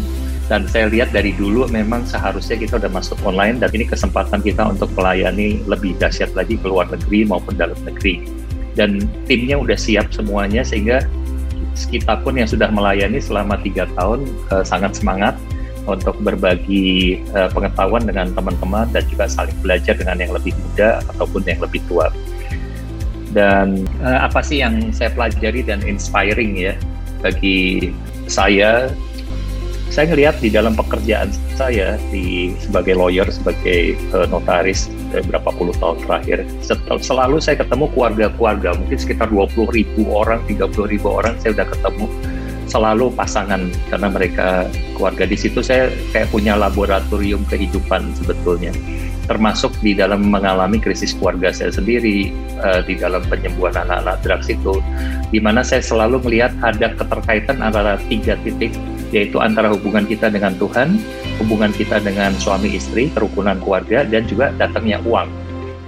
dan 0.47 0.63
saya 0.63 0.87
lihat 0.87 1.11
dari 1.11 1.35
dulu 1.35 1.67
memang 1.67 2.07
seharusnya 2.07 2.55
kita 2.55 2.79
udah 2.79 2.87
masuk 2.87 3.19
online 3.27 3.59
dan 3.59 3.67
ini 3.75 3.83
kesempatan 3.83 4.39
kita 4.39 4.63
untuk 4.63 4.87
melayani 4.95 5.59
lebih 5.67 5.93
dahsyat 5.99 6.31
lagi 6.39 6.55
ke 6.55 6.65
luar 6.65 6.87
negeri 6.87 7.27
maupun 7.27 7.59
dalam 7.59 7.75
negeri 7.83 8.23
dan 8.79 9.03
timnya 9.27 9.59
udah 9.59 9.75
siap 9.75 10.07
semuanya 10.15 10.63
sehingga 10.63 11.03
kita 11.91 12.23
pun 12.25 12.39
yang 12.39 12.49
sudah 12.49 12.71
melayani 12.71 13.21
selama 13.21 13.59
tiga 13.61 13.85
tahun 13.99 14.25
uh, 14.49 14.63
sangat 14.63 14.97
semangat 14.97 15.35
untuk 15.87 16.19
berbagi 16.19 17.21
uh, 17.31 17.47
pengetahuan 17.53 18.03
dengan 18.03 18.33
teman-teman 18.35 18.91
dan 18.91 19.03
juga 19.07 19.25
saling 19.29 19.55
belajar 19.63 19.95
dengan 19.95 20.19
yang 20.19 20.33
lebih 20.35 20.51
muda 20.57 20.99
ataupun 21.15 21.41
yang 21.47 21.63
lebih 21.63 21.79
tua. 21.87 22.11
Dan 23.36 23.84
uh, 24.03 24.24
apa 24.27 24.39
sih 24.39 24.63
yang 24.63 24.91
saya 24.96 25.12
pelajari 25.12 25.63
dan 25.65 25.84
inspiring 25.84 26.55
ya 26.55 26.74
bagi 27.19 27.91
saya? 28.27 28.91
Saya 29.88 30.12
ngelihat 30.12 30.43
di 30.43 30.51
dalam 30.51 30.75
pekerjaan 30.75 31.31
saya 31.55 31.96
di 32.12 32.51
sebagai 32.60 33.00
lawyer, 33.00 33.24
sebagai 33.31 33.96
uh, 34.12 34.27
notaris 34.27 34.91
uh, 35.15 35.24
berapa 35.24 35.48
puluh 35.55 35.72
tahun 35.79 36.03
terakhir, 36.03 36.43
selalu 37.00 37.39
saya 37.39 37.63
ketemu 37.63 37.88
keluarga-keluarga, 37.96 38.75
mungkin 38.75 39.00
sekitar 39.00 39.31
20 39.31 39.72
ribu 39.72 40.12
orang, 40.12 40.43
30 40.46 40.91
ribu 40.91 41.07
orang 41.07 41.39
saya 41.39 41.55
udah 41.55 41.67
ketemu 41.72 42.05
selalu 42.67 43.15
pasangan 43.15 43.72
karena 43.88 44.07
mereka 44.12 44.67
keluarga. 45.00 45.24
Di 45.24 45.39
situ 45.39 45.63
saya 45.63 45.88
kayak 46.12 46.36
punya 46.36 46.60
laboratorium 46.60 47.48
kehidupan 47.48 48.12
sebetulnya 48.19 48.75
termasuk 49.27 49.75
di 49.84 49.93
dalam 49.93 50.27
mengalami 50.31 50.80
krisis 50.80 51.12
keluarga 51.15 51.51
saya 51.51 51.69
sendiri 51.75 52.32
uh, 52.63 52.82
di 52.82 52.95
dalam 52.95 53.21
penyembuhan 53.28 53.75
anak-anak 53.75 54.17
drugs 54.23 54.47
itu 54.47 54.80
di 55.30 55.39
mana 55.43 55.62
saya 55.62 55.84
selalu 55.84 56.23
melihat 56.23 56.56
ada 56.63 56.95
keterkaitan 56.95 57.60
antara 57.60 57.99
tiga 58.08 58.39
titik 58.41 58.71
yaitu 59.12 59.39
antara 59.39 59.71
hubungan 59.71 60.04
kita 60.04 60.28
dengan 60.28 60.56
Tuhan, 60.60 60.99
hubungan 61.39 61.71
kita 61.71 62.04
dengan 62.04 62.36
suami 62.36 62.75
istri, 62.75 63.08
kerukunan 63.12 63.56
keluarga, 63.63 64.04
dan 64.04 64.28
juga 64.28 64.51
datangnya 64.60 64.99
uang 65.08 65.32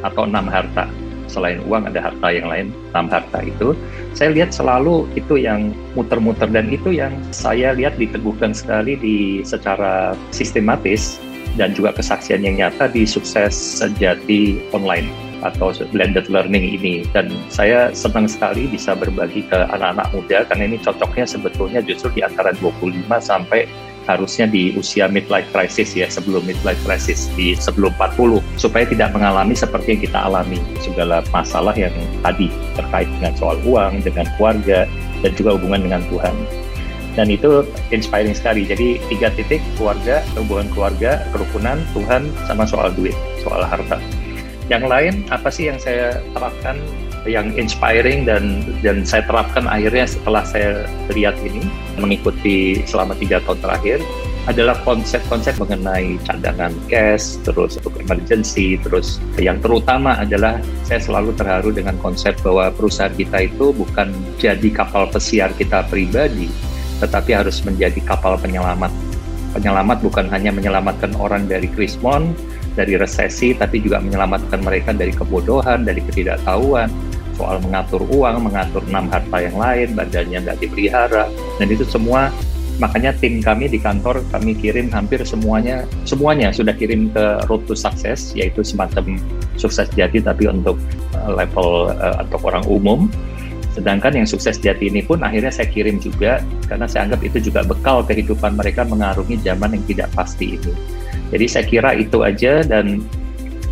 atau 0.07 0.23
enam 0.23 0.47
harta. 0.47 0.87
Selain 1.29 1.61
uang 1.69 1.85
ada 1.85 2.09
harta 2.09 2.27
yang 2.33 2.49
lain, 2.49 2.73
enam 2.95 3.05
harta 3.11 3.45
itu. 3.45 3.77
Saya 4.17 4.33
lihat 4.33 4.49
selalu 4.49 5.05
itu 5.13 5.37
yang 5.37 5.75
muter-muter 5.93 6.49
dan 6.49 6.71
itu 6.73 6.89
yang 6.89 7.13
saya 7.29 7.75
lihat 7.77 8.01
diteguhkan 8.01 8.55
sekali 8.55 8.97
di 8.97 9.45
secara 9.45 10.17
sistematis 10.33 11.21
dan 11.59 11.75
juga 11.75 11.91
kesaksian 11.91 12.47
yang 12.47 12.55
nyata 12.55 12.87
di 12.87 13.03
sukses 13.03 13.51
sejati 13.53 14.63
online 14.71 15.11
atau 15.43 15.75
blended 15.91 16.31
learning 16.31 16.79
ini. 16.79 17.03
Dan 17.11 17.35
saya 17.51 17.91
senang 17.91 18.31
sekali 18.31 18.71
bisa 18.71 18.95
berbagi 18.95 19.43
ke 19.47 19.59
anak-anak 19.75 20.07
muda 20.15 20.47
karena 20.47 20.63
ini 20.71 20.77
cocoknya 20.79 21.27
sebetulnya 21.27 21.83
justru 21.83 22.15
di 22.15 22.23
antara 22.23 22.55
25 22.55 23.03
sampai 23.19 23.67
harusnya 24.09 24.49
di 24.49 24.73
usia 24.73 25.05
midlife 25.05 25.45
crisis 25.53 25.93
ya 25.93 26.09
sebelum 26.09 26.41
midlife 26.49 26.81
crisis 26.81 27.29
di 27.37 27.53
sebelum 27.53 27.93
40 27.93 28.41
supaya 28.57 28.89
tidak 28.89 29.13
mengalami 29.13 29.53
seperti 29.53 29.93
yang 29.93 30.01
kita 30.01 30.19
alami 30.25 30.57
segala 30.81 31.21
masalah 31.29 31.77
yang 31.77 31.93
tadi 32.25 32.49
terkait 32.73 33.05
dengan 33.21 33.37
soal 33.37 33.61
uang 33.61 34.01
dengan 34.01 34.25
keluarga 34.33 34.89
dan 35.21 35.31
juga 35.37 35.61
hubungan 35.61 35.85
dengan 35.85 36.01
Tuhan 36.09 36.33
dan 37.19 37.27
itu 37.27 37.67
inspiring 37.91 38.31
sekali. 38.31 38.63
Jadi 38.63 39.03
tiga 39.11 39.27
titik 39.35 39.59
keluarga 39.75 40.23
hubungan 40.39 40.71
keluarga 40.71 41.19
kerukunan 41.35 41.83
Tuhan 41.91 42.31
sama 42.47 42.63
soal 42.63 42.95
duit 42.95 43.13
soal 43.43 43.59
harta. 43.67 43.99
Yang 44.71 44.83
lain 44.87 45.13
apa 45.27 45.51
sih 45.51 45.67
yang 45.67 45.75
saya 45.75 46.23
terapkan 46.31 46.79
yang 47.27 47.51
inspiring 47.59 48.23
dan 48.23 48.63
dan 48.79 49.03
saya 49.03 49.27
terapkan 49.27 49.67
akhirnya 49.67 50.07
setelah 50.07 50.47
saya 50.47 50.87
lihat 51.11 51.35
ini 51.43 51.67
mengikuti 51.99 52.79
selama 52.87 53.11
tiga 53.19 53.43
tahun 53.43 53.59
terakhir 53.59 53.99
adalah 54.47 54.79
konsep-konsep 54.81 55.61
mengenai 55.61 56.15
cadangan 56.25 56.73
cash, 56.89 57.37
terus 57.45 57.77
untuk 57.77 57.93
emergency, 58.01 58.81
terus 58.81 59.21
yang 59.37 59.61
terutama 59.61 60.17
adalah 60.17 60.57
saya 60.87 60.97
selalu 61.03 61.37
terharu 61.37 61.69
dengan 61.69 61.93
konsep 62.01 62.33
bahwa 62.41 62.73
perusahaan 62.73 63.13
kita 63.13 63.45
itu 63.45 63.75
bukan 63.75 64.09
jadi 64.41 64.69
kapal 64.73 65.05
pesiar 65.11 65.53
kita 65.53 65.85
pribadi, 65.85 66.49
tetapi 66.99 67.35
harus 67.35 67.63
menjadi 67.63 67.99
kapal 68.03 68.35
penyelamat. 68.39 68.91
Penyelamat 69.55 70.05
bukan 70.05 70.29
hanya 70.29 70.53
menyelamatkan 70.53 71.17
orang 71.17 71.49
dari 71.49 71.65
krismon, 71.73 72.37
dari 72.77 72.95
resesi, 72.95 73.57
tapi 73.57 73.81
juga 73.81 73.97
menyelamatkan 73.97 74.61
mereka 74.61 74.93
dari 74.93 75.09
kebodohan, 75.09 75.83
dari 75.83 76.05
ketidaktahuan, 76.05 76.93
soal 77.33 77.57
mengatur 77.63 78.05
uang, 78.05 78.45
mengatur 78.45 78.85
enam 78.85 79.09
harta 79.09 79.37
yang 79.41 79.57
lain, 79.57 79.97
badannya 79.97 80.37
nggak 80.45 80.59
dipelihara, 80.61 81.25
dan 81.57 81.67
itu 81.71 81.87
semua 81.87 82.29
makanya 82.79 83.11
tim 83.19 83.43
kami 83.43 83.67
di 83.67 83.75
kantor 83.77 84.23
kami 84.31 84.55
kirim 84.55 84.87
hampir 84.87 85.19
semuanya 85.27 85.83
semuanya 86.07 86.47
sudah 86.49 86.71
kirim 86.71 87.11
ke 87.11 87.43
road 87.51 87.59
to 87.67 87.75
success 87.75 88.31
yaitu 88.31 88.63
semacam 88.63 89.19
sukses 89.59 89.91
jati 89.99 90.23
tapi 90.23 90.47
untuk 90.47 90.79
uh, 91.11 91.31
level 91.35 91.91
uh, 91.91 92.23
untuk 92.23 92.39
orang 92.47 92.63
umum 92.71 93.11
sedangkan 93.79 94.11
yang 94.11 94.27
sukses 94.27 94.59
jati 94.59 94.91
ini 94.91 94.99
pun 94.99 95.23
akhirnya 95.23 95.49
saya 95.49 95.71
kirim 95.71 96.03
juga 96.03 96.43
karena 96.67 96.83
saya 96.83 97.07
anggap 97.07 97.23
itu 97.23 97.39
juga 97.47 97.63
bekal 97.63 98.03
kehidupan 98.03 98.59
mereka 98.59 98.83
mengarungi 98.83 99.39
zaman 99.39 99.79
yang 99.79 99.83
tidak 99.87 100.09
pasti 100.11 100.59
ini 100.59 100.73
jadi 101.31 101.45
saya 101.47 101.65
kira 101.65 101.91
itu 101.95 102.19
aja 102.27 102.61
dan 102.67 102.99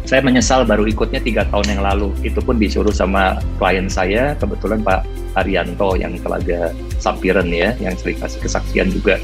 saya 0.08 0.24
menyesal 0.24 0.63
baru 0.63 0.88
ikutnya 0.88 1.20
tiga 1.20 1.43
tahun 1.52 1.78
yang 1.78 1.82
lalu. 1.84 2.15
Itu 2.24 2.39
pun 2.39 2.56
disuruh 2.56 2.96
sama 2.96 3.43
klien 3.60 3.91
saya, 3.91 4.39
kebetulan 4.39 4.80
Pak 4.80 5.04
Arianto 5.36 6.00
yang 6.00 6.15
telaga 6.24 6.72
Sampiren 6.96 7.52
ya, 7.52 7.76
yang 7.84 7.91
sering 8.00 8.15
kasih 8.15 8.39
kesaksian 8.39 8.88
juga. 8.88 9.20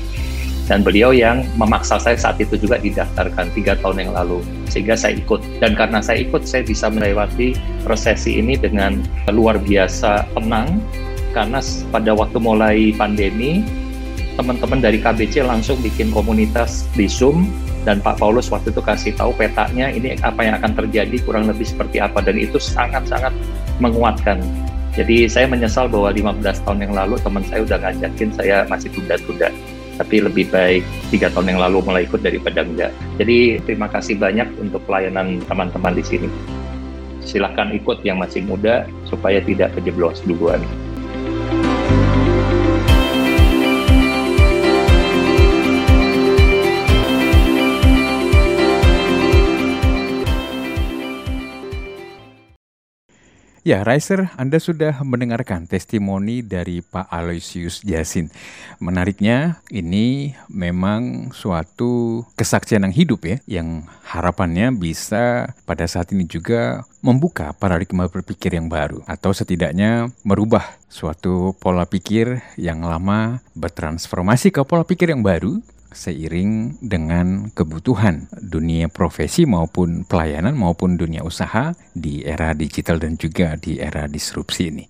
Dan 0.64 0.80
beliau 0.80 1.12
yang 1.12 1.44
memaksa 1.60 2.00
saya 2.00 2.16
saat 2.16 2.40
itu 2.40 2.56
juga 2.56 2.80
didaftarkan 2.80 3.52
tiga 3.52 3.76
tahun 3.84 4.08
yang 4.08 4.12
lalu, 4.16 4.40
sehingga 4.72 4.96
saya 4.96 5.20
ikut. 5.20 5.44
Dan 5.60 5.76
karena 5.76 6.00
saya 6.00 6.24
ikut, 6.24 6.48
saya 6.48 6.64
bisa 6.64 6.88
melewati 6.88 7.52
resesi 7.84 8.40
ini 8.40 8.56
dengan 8.56 9.04
luar 9.28 9.60
biasa 9.60 10.24
tenang, 10.32 10.80
karena 11.36 11.60
pada 11.92 12.16
waktu 12.16 12.38
mulai 12.40 12.96
pandemi, 12.96 13.60
teman-teman 14.40 14.80
dari 14.80 15.04
KBC 15.04 15.44
langsung 15.44 15.76
bikin 15.84 16.16
komunitas 16.16 16.88
di 16.96 17.12
Zoom, 17.12 17.52
dan 17.84 18.00
Pak 18.00 18.24
Paulus 18.24 18.48
waktu 18.48 18.72
itu 18.72 18.80
kasih 18.80 19.12
tahu 19.20 19.36
petanya 19.36 19.92
ini 19.92 20.16
apa 20.24 20.48
yang 20.48 20.56
akan 20.64 20.72
terjadi 20.80 21.20
kurang 21.28 21.52
lebih 21.52 21.68
seperti 21.68 22.00
apa 22.00 22.24
dan 22.24 22.40
itu 22.40 22.56
sangat-sangat 22.56 23.36
menguatkan. 23.84 24.40
Jadi 24.96 25.28
saya 25.28 25.52
menyesal 25.52 25.92
bahwa 25.92 26.16
15 26.16 26.64
tahun 26.64 26.80
yang 26.88 26.94
lalu 26.96 27.20
teman 27.20 27.44
saya 27.52 27.66
udah 27.68 27.78
ngajakin 27.84 28.30
saya 28.32 28.64
masih 28.72 28.88
tunda-tunda 28.94 29.52
tapi 29.98 30.26
lebih 30.26 30.50
baik 30.50 30.84
tiga 31.14 31.30
tahun 31.30 31.56
yang 31.56 31.62
lalu 31.62 31.86
mulai 31.86 32.04
ikut 32.10 32.22
daripada 32.26 32.66
enggak. 32.66 32.92
Jadi 33.22 33.62
terima 33.64 33.88
kasih 33.90 34.18
banyak 34.18 34.50
untuk 34.58 34.82
pelayanan 34.90 35.42
teman-teman 35.46 35.94
di 35.94 36.04
sini. 36.04 36.30
Silahkan 37.24 37.72
ikut 37.72 38.04
yang 38.04 38.20
masih 38.20 38.44
muda 38.44 38.90
supaya 39.08 39.40
tidak 39.40 39.72
kejeblos 39.78 40.20
duluan. 40.26 40.60
Ya, 53.64 53.80
Riser, 53.80 54.28
Anda 54.36 54.60
sudah 54.60 55.00
mendengarkan 55.08 55.64
testimoni 55.72 56.44
dari 56.44 56.84
Pak 56.84 57.08
Aloysius 57.08 57.80
Jasin. 57.80 58.28
Menariknya, 58.84 59.64
ini 59.72 60.36
memang 60.52 61.32
suatu 61.32 62.28
kesaksian 62.36 62.84
yang 62.84 62.92
hidup 62.92 63.24
ya, 63.24 63.40
yang 63.48 63.88
harapannya 64.04 64.68
bisa 64.76 65.56
pada 65.64 65.88
saat 65.88 66.12
ini 66.12 66.28
juga 66.28 66.84
membuka 67.00 67.56
paradigma 67.56 68.12
berpikir 68.12 68.52
yang 68.52 68.68
baru, 68.68 69.00
atau 69.08 69.32
setidaknya 69.32 70.12
merubah 70.28 70.76
suatu 70.92 71.56
pola 71.56 71.88
pikir 71.88 72.44
yang 72.60 72.84
lama 72.84 73.40
bertransformasi 73.56 74.52
ke 74.52 74.60
pola 74.68 74.84
pikir 74.84 75.16
yang 75.16 75.24
baru 75.24 75.64
seiring 75.94 76.82
dengan 76.82 77.50
kebutuhan 77.54 78.28
dunia 78.38 78.92
profesi 78.92 79.48
maupun 79.48 80.04
pelayanan 80.04 80.58
maupun 80.58 81.00
dunia 81.00 81.24
usaha 81.24 81.78
di 81.96 82.26
era 82.26 82.52
digital 82.52 83.00
dan 83.00 83.16
juga 83.16 83.56
di 83.56 83.80
era 83.80 84.10
disrupsi 84.10 84.74
ini. 84.74 84.86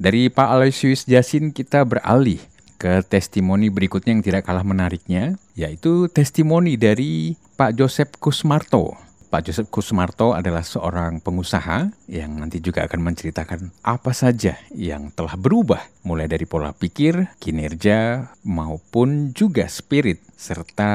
Dari 0.00 0.28
Pak 0.28 0.48
Aloysius 0.50 1.06
Jasin 1.08 1.54
kita 1.54 1.86
beralih 1.86 2.40
ke 2.80 3.04
testimoni 3.04 3.68
berikutnya 3.68 4.16
yang 4.16 4.24
tidak 4.24 4.48
kalah 4.48 4.64
menariknya, 4.64 5.36
yaitu 5.52 6.08
testimoni 6.08 6.80
dari 6.80 7.36
Pak 7.60 7.76
Joseph 7.76 8.16
Kusmarto 8.16 9.09
Pak 9.30 9.46
Joseph 9.46 9.70
Kusmarto 9.70 10.34
adalah 10.34 10.66
seorang 10.66 11.22
pengusaha 11.22 11.86
yang 12.10 12.42
nanti 12.42 12.58
juga 12.58 12.82
akan 12.90 12.98
menceritakan 12.98 13.70
apa 13.86 14.10
saja 14.10 14.58
yang 14.74 15.14
telah 15.14 15.38
berubah 15.38 15.86
mulai 16.02 16.26
dari 16.26 16.50
pola 16.50 16.74
pikir, 16.74 17.38
kinerja, 17.38 18.26
maupun 18.42 19.30
juga 19.30 19.70
spirit 19.70 20.18
serta 20.34 20.90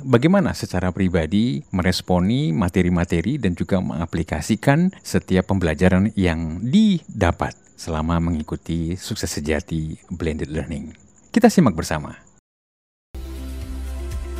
bagaimana 0.00 0.56
secara 0.56 0.96
pribadi 0.96 1.60
meresponi 1.76 2.56
materi-materi 2.56 3.36
dan 3.36 3.52
juga 3.52 3.84
mengaplikasikan 3.84 4.88
setiap 5.04 5.52
pembelajaran 5.52 6.08
yang 6.16 6.64
didapat 6.64 7.52
selama 7.76 8.16
mengikuti 8.16 8.96
sukses 8.96 9.28
sejati 9.28 10.00
blended 10.08 10.48
learning. 10.48 10.96
Kita 11.28 11.52
simak 11.52 11.76
bersama. 11.76 12.16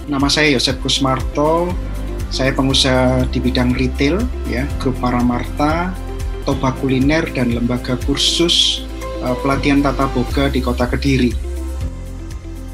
Nama 0.08 0.28
saya 0.32 0.56
Yosef 0.56 0.80
Kusmarto, 0.80 1.68
saya 2.30 2.52
pengusaha 2.54 3.28
di 3.28 3.38
bidang 3.42 3.76
retail, 3.76 4.22
ya, 4.48 4.64
grup 4.80 4.96
Paramarta, 5.00 5.92
Toba 6.44 6.72
Kuliner, 6.78 7.24
dan 7.32 7.52
lembaga 7.52 7.96
kursus 8.04 8.84
uh, 9.24 9.36
pelatihan 9.40 9.80
tata 9.80 10.08
boga 10.12 10.52
di 10.52 10.60
kota 10.60 10.84
Kediri. 10.88 11.32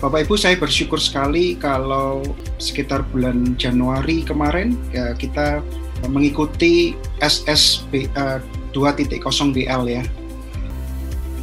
Bapak 0.01 0.25
Ibu, 0.25 0.35
saya 0.41 0.57
bersyukur 0.57 0.97
sekali 0.97 1.61
kalau 1.61 2.25
sekitar 2.57 3.05
bulan 3.13 3.53
Januari 3.61 4.25
kemarin 4.25 4.73
ya, 4.97 5.13
kita 5.13 5.61
mengikuti 6.09 6.97
SSB 7.21 8.09
uh, 8.17 8.41
2.0 8.73 9.21
BL 9.53 9.83
ya. 9.93 10.03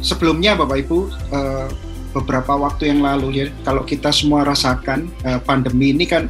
Sebelumnya 0.02 0.58
Bapak 0.58 0.86
Ibu, 0.86 0.98
uh, 1.30 1.70
beberapa 2.18 2.58
waktu 2.58 2.90
yang 2.90 3.06
lalu 3.06 3.44
ya, 3.44 3.46
kalau 3.62 3.86
kita 3.86 4.10
semua 4.10 4.42
rasakan 4.42 5.06
uh, 5.22 5.38
pandemi 5.38 5.94
ini 5.94 6.02
kan 6.02 6.26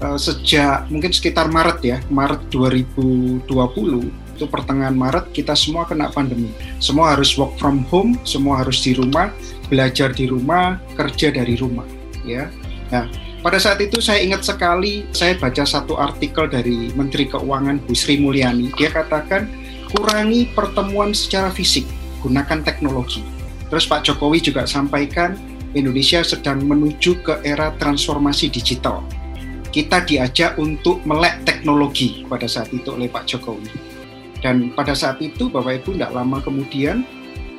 uh, 0.00 0.18
sejak 0.18 0.88
mungkin 0.88 1.12
sekitar 1.12 1.52
Maret 1.52 1.78
ya, 1.84 1.98
Maret 2.08 2.48
2020 2.52 3.46
itu 4.40 4.44
pertengahan 4.48 4.96
Maret 4.96 5.36
kita 5.36 5.52
semua 5.52 5.84
kena 5.84 6.08
pandemi. 6.08 6.48
Semua 6.80 7.12
harus 7.12 7.36
work 7.36 7.60
from 7.60 7.84
home, 7.92 8.16
semua 8.24 8.64
harus 8.64 8.80
di 8.80 8.96
rumah, 8.96 9.28
belajar 9.68 10.16
di 10.16 10.24
rumah, 10.26 10.80
kerja 10.96 11.28
dari 11.28 11.60
rumah, 11.60 11.84
ya. 12.24 12.48
Nah, 12.88 13.06
pada 13.44 13.60
saat 13.60 13.78
itu 13.84 14.00
saya 14.00 14.24
ingat 14.24 14.42
sekali 14.44 15.04
saya 15.12 15.36
baca 15.36 15.62
satu 15.62 16.00
artikel 16.00 16.48
dari 16.48 16.88
Menteri 16.96 17.28
Keuangan 17.28 17.84
Bu 17.84 17.92
Sri 17.92 18.16
Mulyani. 18.16 18.72
Dia 18.80 18.88
katakan 18.88 19.46
kurangi 19.92 20.48
pertemuan 20.56 21.12
secara 21.12 21.52
fisik, 21.52 21.84
gunakan 22.24 22.64
teknologi. 22.64 23.20
Terus 23.70 23.86
Pak 23.86 24.02
Jokowi 24.08 24.42
juga 24.42 24.66
sampaikan 24.66 25.38
Indonesia 25.76 26.24
sedang 26.26 26.66
menuju 26.66 27.22
ke 27.22 27.38
era 27.46 27.70
transformasi 27.78 28.50
digital 28.50 29.06
kita 29.70 30.02
diajak 30.06 30.58
untuk 30.58 31.02
melek 31.06 31.46
teknologi 31.46 32.26
pada 32.26 32.46
saat 32.50 32.70
itu 32.74 32.94
oleh 32.94 33.06
Pak 33.06 33.26
Jokowi. 33.26 33.70
Dan 34.40 34.72
pada 34.72 34.96
saat 34.96 35.20
itu 35.20 35.52
Bapak 35.52 35.84
Ibu 35.84 35.96
tidak 35.96 36.12
lama 36.16 36.40
kemudian 36.40 37.04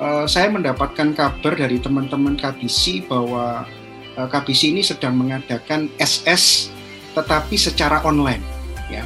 uh, 0.02 0.26
saya 0.26 0.50
mendapatkan 0.50 1.13
kabar 1.13 1.54
dari 1.54 1.78
teman-teman 1.78 2.34
KBC 2.34 3.06
bahwa 3.06 3.69
eh, 4.17 4.28
KBC 4.28 4.74
ini 4.74 4.82
sedang 4.82 5.13
mengadakan 5.13 5.93
SS 6.02 6.74
tetapi 7.13 7.56
secara 7.56 8.02
online 8.02 8.41
ya. 8.89 9.06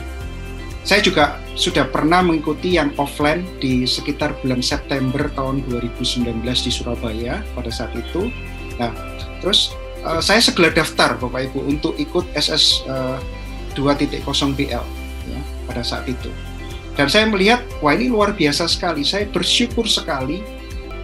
Saya 0.86 1.02
juga 1.02 1.42
sudah 1.58 1.90
pernah 1.90 2.22
mengikuti 2.22 2.78
yang 2.78 2.94
offline 3.02 3.42
di 3.58 3.90
sekitar 3.90 4.38
bulan 4.46 4.62
September 4.62 5.26
tahun 5.34 5.66
2019 5.66 6.46
di 6.46 6.72
Surabaya 6.72 7.42
pada 7.58 7.74
saat 7.74 7.90
itu. 7.98 8.30
Nah, 8.78 8.94
terus 9.42 9.74
uh, 10.06 10.22
saya 10.22 10.40
segera 10.40 10.70
daftar 10.72 11.18
Bapak 11.18 11.52
Ibu 11.52 11.60
untuk 11.66 11.98
ikut 11.98 12.30
SS 12.38 12.86
uh, 12.86 13.18
2.0 13.74 14.22
BL 14.56 14.86
ya, 15.28 15.40
pada 15.68 15.82
saat 15.82 16.06
itu. 16.08 16.30
Dan 16.96 17.12
saya 17.12 17.28
melihat, 17.28 17.60
wah 17.84 17.92
ini 17.92 18.08
luar 18.08 18.32
biasa 18.32 18.72
sekali. 18.72 19.04
Saya 19.04 19.28
bersyukur 19.28 19.84
sekali 19.84 20.40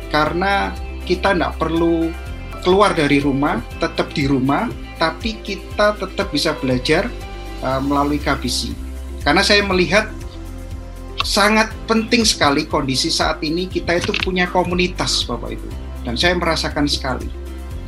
karena 0.07 0.71
kita 1.03 1.35
tidak 1.35 1.59
perlu 1.59 2.13
keluar 2.63 2.95
dari 2.95 3.19
rumah, 3.19 3.59
tetap 3.81 4.13
di 4.15 4.29
rumah, 4.29 4.71
tapi 4.95 5.35
kita 5.43 5.97
tetap 5.99 6.31
bisa 6.31 6.55
belajar 6.55 7.11
uh, 7.65 7.81
melalui 7.83 8.21
KBC. 8.21 8.71
Karena 9.25 9.43
saya 9.43 9.65
melihat 9.67 10.07
sangat 11.21 11.69
penting 11.85 12.23
sekali 12.25 12.65
kondisi 12.65 13.11
saat 13.11 13.43
ini 13.43 13.67
kita 13.67 13.99
itu 13.99 14.15
punya 14.23 14.47
komunitas 14.47 15.27
Bapak 15.27 15.59
Ibu. 15.59 15.69
Dan 16.01 16.15
saya 16.17 16.33
merasakan 16.39 16.87
sekali 16.87 17.29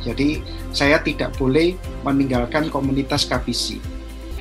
jadi 0.04 0.44
saya 0.76 1.00
tidak 1.00 1.32
boleh 1.40 1.74
meninggalkan 2.04 2.68
komunitas 2.68 3.24
KBC. 3.24 3.80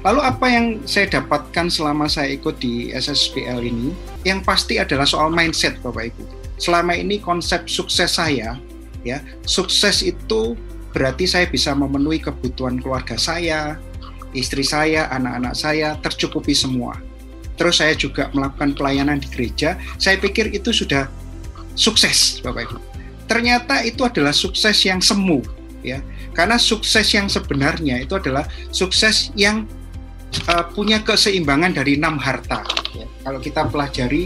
Lalu 0.04 0.20
apa 0.20 0.46
yang 0.52 0.84
saya 0.84 1.08
dapatkan 1.08 1.72
selama 1.72 2.12
saya 2.12 2.36
ikut 2.36 2.60
di 2.60 2.92
SSBL 2.92 3.64
ini? 3.64 3.96
Yang 4.28 4.44
pasti 4.44 4.76
adalah 4.76 5.08
soal 5.08 5.32
mindset 5.32 5.80
Bapak 5.80 6.12
Ibu. 6.12 6.24
Selama 6.60 6.92
ini 6.92 7.24
konsep 7.24 7.72
sukses 7.72 8.20
saya, 8.20 8.60
ya 9.08 9.24
sukses 9.48 10.04
itu 10.04 10.60
berarti 10.92 11.24
saya 11.24 11.48
bisa 11.48 11.72
memenuhi 11.72 12.20
kebutuhan 12.20 12.84
keluarga 12.84 13.16
saya, 13.16 13.80
istri 14.36 14.68
saya, 14.68 15.08
anak-anak 15.16 15.56
saya 15.56 15.96
tercukupi 16.04 16.52
semua. 16.52 17.00
Terus 17.56 17.80
saya 17.80 17.96
juga 17.96 18.28
melakukan 18.36 18.76
pelayanan 18.76 19.24
di 19.24 19.32
gereja. 19.32 19.80
Saya 19.96 20.20
pikir 20.20 20.52
itu 20.52 20.76
sudah 20.76 21.08
sukses, 21.80 22.44
Bapak 22.44 22.68
Ibu 22.68 22.93
ternyata 23.26 23.82
itu 23.84 24.04
adalah 24.04 24.32
sukses 24.36 24.76
yang 24.86 25.00
semu 25.00 25.44
ya. 25.84 26.00
Karena 26.34 26.58
sukses 26.58 27.06
yang 27.14 27.30
sebenarnya 27.30 28.02
itu 28.02 28.18
adalah 28.18 28.50
sukses 28.74 29.30
yang 29.38 29.70
uh, 30.50 30.66
punya 30.74 31.04
keseimbangan 31.06 31.78
dari 31.78 32.00
enam 32.00 32.18
harta 32.18 32.66
ya. 32.98 33.06
kalau 33.22 33.38
kita 33.38 33.70
pelajari 33.70 34.26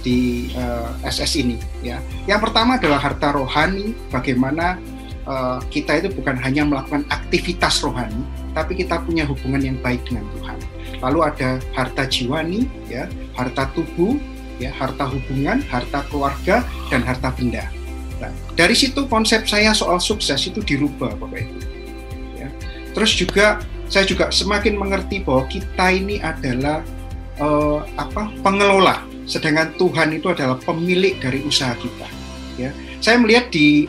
di 0.00 0.48
uh, 0.56 0.88
eh, 1.04 1.10
SS 1.10 1.42
ini 1.42 1.58
ya. 1.82 1.98
Yang 2.24 2.48
pertama 2.48 2.78
adalah 2.78 3.02
harta 3.02 3.34
rohani 3.34 3.92
bagaimana 4.08 4.78
uh, 5.26 5.58
kita 5.68 6.00
itu 6.00 6.08
bukan 6.14 6.38
hanya 6.40 6.64
melakukan 6.64 7.04
aktivitas 7.10 7.82
rohani 7.82 8.22
tapi 8.54 8.78
kita 8.78 9.02
punya 9.02 9.26
hubungan 9.26 9.60
yang 9.60 9.76
baik 9.82 10.00
dengan 10.06 10.24
Tuhan. 10.38 10.58
Lalu 11.00 11.18
ada 11.26 11.50
harta 11.74 12.06
jiwani 12.06 12.64
ya 12.88 13.10
harta 13.34 13.68
tubuh 13.74 14.16
ya 14.60 14.68
harta 14.76 15.08
hubungan 15.08 15.64
harta 15.66 16.04
keluarga 16.12 16.60
dan 16.92 17.00
harta 17.00 17.32
benda 17.32 17.64
dari 18.60 18.76
situ 18.76 19.08
konsep 19.08 19.48
saya 19.48 19.72
soal 19.72 19.96
sukses 19.96 20.36
itu 20.44 20.60
dirubah, 20.60 21.16
Bapak 21.16 21.48
Ibu. 21.48 21.58
Ya. 22.36 22.52
Terus 22.92 23.16
juga 23.16 23.64
saya 23.88 24.04
juga 24.04 24.28
semakin 24.28 24.76
mengerti 24.76 25.24
bahwa 25.24 25.48
kita 25.48 25.88
ini 25.88 26.20
adalah 26.20 26.84
uh, 27.40 27.80
apa 27.96 28.28
pengelola, 28.44 29.00
sedangkan 29.24 29.72
Tuhan 29.80 30.12
itu 30.12 30.28
adalah 30.28 30.60
pemilik 30.60 31.16
dari 31.24 31.40
usaha 31.40 31.72
kita. 31.72 32.04
Ya, 32.60 32.76
saya 33.00 33.16
melihat 33.16 33.48
di 33.48 33.88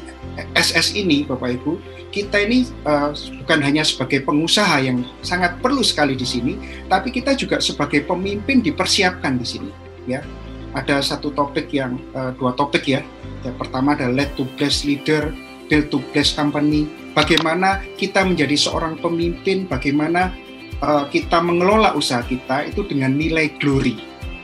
SS 0.55 0.95
ini, 0.95 1.27
Bapak 1.27 1.59
Ibu, 1.59 1.75
kita 2.15 2.39
ini 2.39 2.63
uh, 2.87 3.11
bukan 3.43 3.59
hanya 3.59 3.83
sebagai 3.83 4.23
pengusaha 4.23 4.79
yang 4.79 5.03
sangat 5.19 5.59
perlu 5.59 5.83
sekali 5.83 6.15
di 6.15 6.23
sini, 6.23 6.55
tapi 6.87 7.11
kita 7.11 7.35
juga 7.35 7.59
sebagai 7.59 8.07
pemimpin 8.07 8.63
dipersiapkan 8.63 9.35
di 9.35 9.43
sini. 9.43 9.71
Ya, 10.07 10.23
ada 10.71 11.03
satu 11.03 11.35
topik 11.35 11.71
yang 11.75 11.99
uh, 12.15 12.31
dua 12.35 12.55
topik 12.55 12.87
ya 12.87 13.03
yang 13.41 13.57
pertama 13.57 13.97
adalah 13.97 14.21
lead 14.21 14.31
to 14.37 14.45
bless 14.57 14.85
leader, 14.85 15.33
build 15.65 15.89
to 15.89 15.97
bless 16.13 16.33
company. 16.33 16.85
Bagaimana 17.17 17.83
kita 17.97 18.23
menjadi 18.23 18.55
seorang 18.55 19.01
pemimpin, 19.01 19.65
bagaimana 19.65 20.31
uh, 20.79 21.09
kita 21.09 21.41
mengelola 21.41 21.97
usaha 21.97 22.21
kita 22.21 22.69
itu 22.69 22.85
dengan 22.85 23.17
nilai 23.17 23.51
glory. 23.57 23.97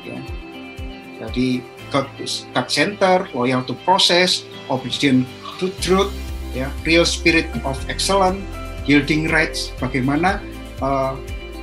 Ya. 0.03 0.19
Jadi 1.25 1.61
God, 1.87 2.09
center, 2.67 3.31
loyal 3.31 3.63
to 3.63 3.71
process, 3.87 4.43
obedient 4.67 5.23
to 5.55 5.71
truth, 5.79 6.11
ya, 6.51 6.67
real 6.83 7.07
spirit 7.07 7.47
of 7.63 7.79
excellence, 7.87 8.43
yielding 8.83 9.31
rights. 9.31 9.71
Bagaimana 9.79 10.43
uh, 10.83 11.15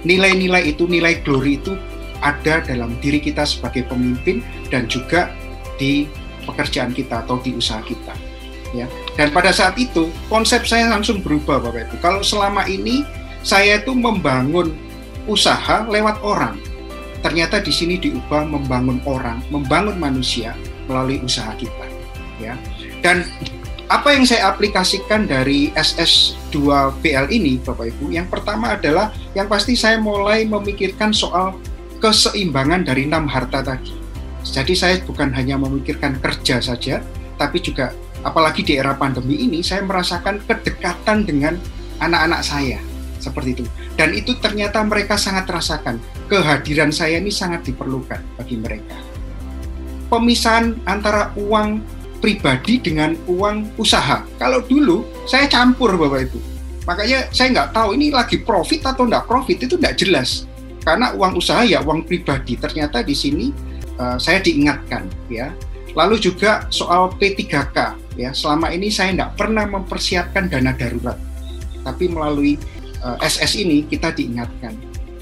nilai-nilai 0.09 0.73
itu, 0.73 0.89
nilai 0.89 1.21
glory 1.21 1.61
itu 1.61 1.77
ada 2.25 2.65
dalam 2.65 2.97
diri 3.05 3.21
kita 3.21 3.45
sebagai 3.45 3.85
pemimpin 3.85 4.41
dan 4.73 4.89
juga 4.89 5.29
di 5.77 6.09
pekerjaan 6.49 6.97
kita 6.97 7.21
atau 7.25 7.37
di 7.45 7.53
usaha 7.53 7.85
kita 7.85 8.17
ya. 8.73 8.89
Dan 9.15 9.31
pada 9.31 9.53
saat 9.53 9.77
itu 9.77 10.09
konsep 10.33 10.65
saya 10.65 10.89
langsung 10.91 11.21
berubah 11.21 11.61
bapak 11.63 11.93
ibu. 11.93 11.97
Kalau 12.01 12.21
selama 12.25 12.65
ini 12.67 13.05
saya 13.45 13.79
itu 13.79 13.93
membangun 13.93 14.73
usaha 15.29 15.85
lewat 15.89 16.21
orang 16.21 16.57
ternyata 17.25 17.57
di 17.57 17.73
sini 17.73 17.97
diubah 17.97 18.45
membangun 18.45 19.01
orang 19.09 19.41
membangun 19.49 19.97
manusia 19.97 20.53
melalui 20.85 21.21
usaha 21.25 21.53
kita 21.57 21.87
ya. 22.37 22.53
Dan 23.01 23.25
apa 23.89 24.17
yang 24.17 24.25
saya 24.25 24.53
aplikasikan 24.53 25.29
dari 25.29 25.69
SS2BL 25.77 27.29
ini 27.33 27.61
Bapak 27.61 27.93
Ibu 27.97 28.13
yang 28.13 28.29
pertama 28.29 28.77
adalah 28.77 29.13
yang 29.37 29.49
pasti 29.49 29.77
saya 29.77 30.01
mulai 30.01 30.49
memikirkan 30.49 31.13
soal 31.13 31.57
keseimbangan 32.05 32.85
dari 32.85 33.09
enam 33.09 33.25
harta 33.25 33.65
tadi 33.65 34.05
jadi 34.45 34.75
saya 34.77 34.95
bukan 35.01 35.33
hanya 35.33 35.57
memikirkan 35.57 36.21
kerja 36.21 36.61
saja, 36.61 37.01
tapi 37.41 37.65
juga 37.65 37.97
apalagi 38.21 38.61
di 38.61 38.77
era 38.77 38.93
pandemi 38.93 39.41
ini 39.41 39.65
saya 39.65 39.81
merasakan 39.81 40.45
kedekatan 40.45 41.25
dengan 41.25 41.57
anak-anak 42.05 42.45
saya 42.45 42.79
seperti 43.17 43.57
itu. 43.57 43.65
Dan 43.97 44.13
itu 44.13 44.37
ternyata 44.37 44.85
mereka 44.85 45.17
sangat 45.17 45.49
rasakan 45.49 45.97
kehadiran 46.29 46.93
saya 46.93 47.17
ini 47.17 47.33
sangat 47.33 47.65
diperlukan 47.65 48.21
bagi 48.37 48.61
mereka. 48.61 49.01
Pemisahan 50.13 50.77
antara 50.85 51.33
uang 51.41 51.81
pribadi 52.21 52.85
dengan 52.85 53.17
uang 53.25 53.81
usaha. 53.81 54.29
Kalau 54.37 54.61
dulu 54.61 55.09
saya 55.25 55.49
campur 55.49 55.97
Bapak 55.97 56.29
Ibu. 56.29 56.41
Makanya 56.85 57.33
saya 57.33 57.49
nggak 57.49 57.73
tahu 57.73 57.97
ini 57.97 58.13
lagi 58.13 58.45
profit 58.45 58.85
atau 58.85 59.09
nggak 59.09 59.25
profit 59.25 59.57
itu 59.65 59.81
nggak 59.81 59.97
jelas. 59.97 60.45
Karena 60.85 61.17
uang 61.17 61.41
usaha 61.41 61.65
ya 61.65 61.81
uang 61.81 62.05
pribadi. 62.05 62.61
Ternyata 62.61 63.01
di 63.01 63.17
sini 63.17 63.49
uh, 63.97 64.21
saya 64.21 64.45
diingatkan 64.45 65.09
ya. 65.33 65.51
Lalu 65.97 66.21
juga 66.21 66.69
soal 66.69 67.11
P3K 67.17 67.77
ya. 68.21 68.31
Selama 68.37 68.69
ini 68.71 68.93
saya 68.93 69.17
tidak 69.17 69.41
pernah 69.41 69.65
mempersiapkan 69.65 70.53
dana 70.53 70.77
darurat, 70.77 71.17
tapi 71.87 72.11
melalui 72.11 72.61
uh, 73.01 73.17
eh, 73.23 73.31
SS 73.31 73.65
ini 73.65 73.87
kita 73.87 74.13
diingatkan. 74.13 74.75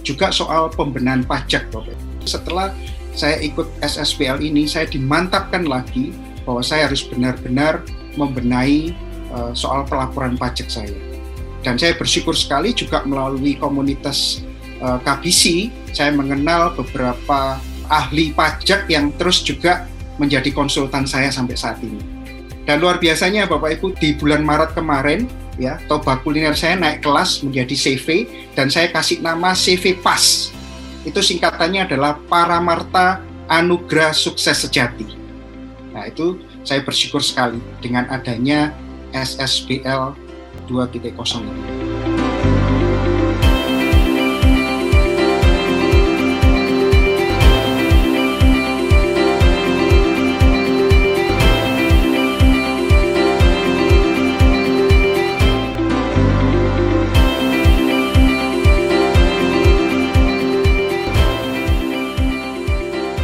Juga 0.02 0.34
soal 0.34 0.66
pembenahan 0.74 1.22
pajak, 1.22 1.70
Bapak. 1.70 1.94
Setelah 2.26 2.74
saya 3.14 3.38
ikut 3.38 3.70
SSPL 3.84 4.42
ini, 4.42 4.66
saya 4.66 4.88
dimantapkan 4.88 5.62
lagi 5.62 6.10
bahwa 6.42 6.58
saya 6.64 6.90
harus 6.90 7.06
benar-benar 7.06 7.86
membenahi 8.18 8.96
uh, 9.30 9.54
soal 9.54 9.86
pelaporan 9.86 10.34
pajak 10.34 10.66
saya. 10.66 10.96
Dan 11.62 11.78
saya 11.78 11.94
bersyukur 11.94 12.34
sekali 12.34 12.74
juga 12.74 13.06
melalui 13.06 13.54
komunitas 13.54 14.42
uh, 14.82 14.98
KBC, 15.00 15.70
saya 15.94 16.10
mengenal 16.12 16.74
beberapa 16.74 17.56
ahli 17.86 18.34
pajak 18.34 18.90
yang 18.90 19.14
terus 19.16 19.40
juga 19.40 19.86
menjadi 20.20 20.50
konsultan 20.52 21.08
saya 21.08 21.30
sampai 21.32 21.56
saat 21.56 21.78
ini. 21.80 22.02
Dan 22.62 22.78
luar 22.78 23.02
biasanya 23.02 23.50
Bapak 23.50 23.80
Ibu 23.80 23.98
di 23.98 24.14
bulan 24.14 24.46
Maret 24.46 24.78
kemarin 24.78 25.26
ya 25.58 25.82
Toba 25.90 26.18
Kuliner 26.22 26.54
saya 26.54 26.78
naik 26.78 27.02
kelas 27.02 27.42
menjadi 27.42 27.74
CV 27.74 28.30
dan 28.54 28.70
saya 28.70 28.88
kasih 28.94 29.18
nama 29.18 29.52
CV 29.52 29.98
PAS. 29.98 30.54
Itu 31.02 31.18
singkatannya 31.18 31.90
adalah 31.90 32.14
Paramarta 32.30 33.18
Anugerah 33.50 34.14
Sukses 34.14 34.62
Sejati. 34.62 35.18
Nah, 35.90 36.06
itu 36.06 36.38
saya 36.62 36.80
bersyukur 36.86 37.20
sekali 37.20 37.58
dengan 37.82 38.06
adanya 38.08 38.70
SSBL 39.10 40.14
2.0 40.70 41.02
ini. 41.42 41.81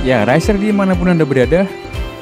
Ya, 0.09 0.25
Riser 0.25 0.57
di 0.57 0.73
mana 0.73 0.97
pun 0.97 1.13
Anda 1.13 1.29
berada, 1.29 1.69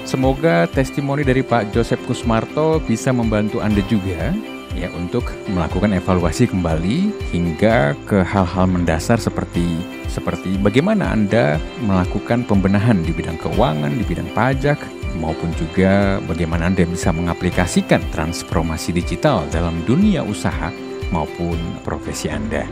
semoga 0.03 0.67
testimoni 0.67 1.23
dari 1.23 1.47
Pak 1.47 1.71
Joseph 1.71 2.03
Kusmarto 2.03 2.83
bisa 2.83 3.15
membantu 3.15 3.63
Anda 3.63 3.79
juga 3.87 4.35
ya 4.75 4.91
untuk 4.91 5.31
melakukan 5.47 5.95
evaluasi 5.95 6.51
kembali 6.51 7.15
hingga 7.31 7.95
ke 8.11 8.27
hal-hal 8.27 8.67
mendasar 8.67 9.23
seperti 9.23 9.79
seperti 10.11 10.59
bagaimana 10.59 11.15
Anda 11.15 11.63
melakukan 11.87 12.43
pembenahan 12.51 13.07
di 13.07 13.15
bidang 13.15 13.39
keuangan, 13.39 13.95
di 13.95 14.03
bidang 14.03 14.35
pajak, 14.35 14.83
maupun 15.23 15.55
juga 15.55 16.19
bagaimana 16.27 16.67
Anda 16.67 16.91
bisa 16.91 17.15
mengaplikasikan 17.15 18.03
transformasi 18.11 18.99
digital 18.99 19.47
dalam 19.55 19.79
dunia 19.87 20.27
usaha 20.27 20.75
maupun 21.15 21.55
profesi 21.87 22.27
Anda. 22.35 22.67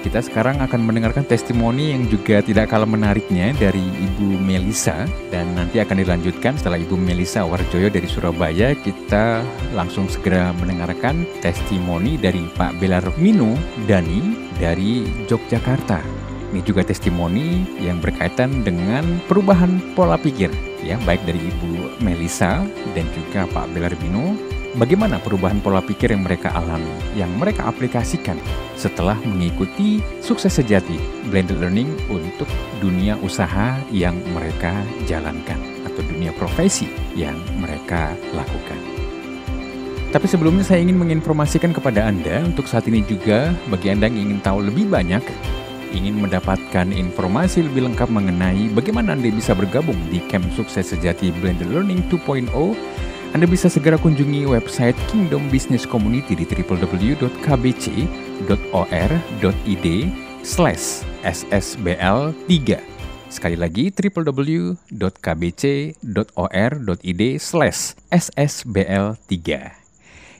Kita 0.00 0.24
sekarang 0.24 0.64
akan 0.64 0.80
mendengarkan 0.80 1.28
testimoni 1.28 1.92
yang 1.92 2.08
juga 2.08 2.40
tidak 2.40 2.72
kalah 2.72 2.88
menariknya 2.88 3.52
dari 3.60 3.84
Ibu 3.84 4.40
Melisa. 4.40 5.04
Dan 5.28 5.52
nanti 5.52 5.76
akan 5.76 6.00
dilanjutkan 6.00 6.56
setelah 6.56 6.80
Ibu 6.80 6.96
Melisa 6.96 7.44
Warjoyo 7.44 7.92
dari 7.92 8.08
Surabaya. 8.08 8.72
Kita 8.72 9.44
langsung 9.76 10.08
segera 10.08 10.56
mendengarkan 10.56 11.28
testimoni 11.44 12.16
dari 12.16 12.48
Pak 12.56 12.80
Belarmino 12.80 13.52
Dani 13.84 14.48
dari 14.56 15.04
Yogyakarta. 15.28 16.00
Ini 16.50 16.64
juga 16.64 16.80
testimoni 16.82 17.62
yang 17.78 18.00
berkaitan 18.00 18.64
dengan 18.64 19.04
perubahan 19.28 19.78
pola 19.92 20.16
pikir. 20.16 20.48
Ya 20.80 20.96
baik 21.04 21.22
dari 21.28 21.38
Ibu 21.38 22.00
Melisa 22.00 22.64
dan 22.96 23.04
juga 23.12 23.44
Pak 23.52 23.76
Belarmino 23.76 24.32
bagaimana 24.78 25.18
perubahan 25.18 25.58
pola 25.58 25.82
pikir 25.82 26.14
yang 26.14 26.22
mereka 26.22 26.54
alami, 26.54 26.90
yang 27.18 27.30
mereka 27.34 27.66
aplikasikan 27.66 28.38
setelah 28.78 29.18
mengikuti 29.26 29.98
sukses 30.22 30.54
sejati 30.54 30.98
blended 31.32 31.58
learning 31.58 31.90
untuk 32.12 32.46
dunia 32.78 33.18
usaha 33.24 33.74
yang 33.90 34.14
mereka 34.30 34.74
jalankan 35.08 35.58
atau 35.88 36.02
dunia 36.06 36.30
profesi 36.36 36.86
yang 37.18 37.34
mereka 37.58 38.14
lakukan. 38.36 38.78
Tapi 40.10 40.26
sebelumnya 40.26 40.66
saya 40.66 40.82
ingin 40.82 40.98
menginformasikan 40.98 41.70
kepada 41.70 42.10
Anda 42.10 42.42
untuk 42.42 42.66
saat 42.66 42.90
ini 42.90 43.06
juga 43.06 43.54
bagi 43.70 43.94
Anda 43.94 44.10
yang 44.10 44.26
ingin 44.26 44.38
tahu 44.42 44.66
lebih 44.66 44.90
banyak 44.90 45.22
ingin 45.90 46.22
mendapatkan 46.22 46.86
informasi 46.94 47.66
lebih 47.66 47.90
lengkap 47.90 48.10
mengenai 48.10 48.70
bagaimana 48.74 49.14
Anda 49.18 49.30
bisa 49.30 49.54
bergabung 49.58 49.98
di 50.10 50.22
Camp 50.30 50.46
Sukses 50.54 50.94
Sejati 50.94 51.34
Blended 51.42 51.70
Learning 51.70 52.02
2.0 52.10 52.46
anda 53.30 53.46
bisa 53.46 53.70
segera 53.70 53.94
kunjungi 53.94 54.42
website 54.42 54.98
Kingdom 55.06 55.46
Business 55.54 55.86
Community 55.86 56.34
di 56.34 56.42
www.kbc.or.id 56.42 57.26
slash 60.42 61.06
ssbl3. 61.22 62.50
Sekali 63.30 63.54
lagi 63.54 63.94
www.kbc.or.id 63.94 64.82
slash 67.38 67.94
ssbl3. 68.10 69.38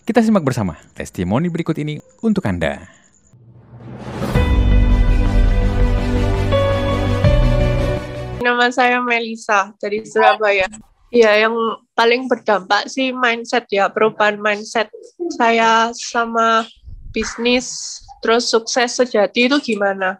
Kita 0.02 0.18
simak 0.26 0.42
bersama 0.42 0.74
testimoni 0.90 1.46
berikut 1.46 1.78
ini 1.78 2.02
untuk 2.26 2.42
Anda. 2.42 2.90
Nama 8.42 8.66
saya 8.74 8.98
Melisa 8.98 9.78
dari 9.78 10.02
Surabaya. 10.02 10.66
Iya, 11.14 11.46
yang 11.46 11.54
paling 12.00 12.32
berdampak 12.32 12.88
sih 12.88 13.12
mindset 13.12 13.68
ya, 13.68 13.92
perubahan 13.92 14.40
mindset 14.40 14.88
saya 15.36 15.92
sama 15.92 16.64
bisnis, 17.12 18.00
terus 18.24 18.48
sukses 18.48 18.96
sejati 18.96 19.52
itu 19.52 19.60
gimana? 19.60 20.16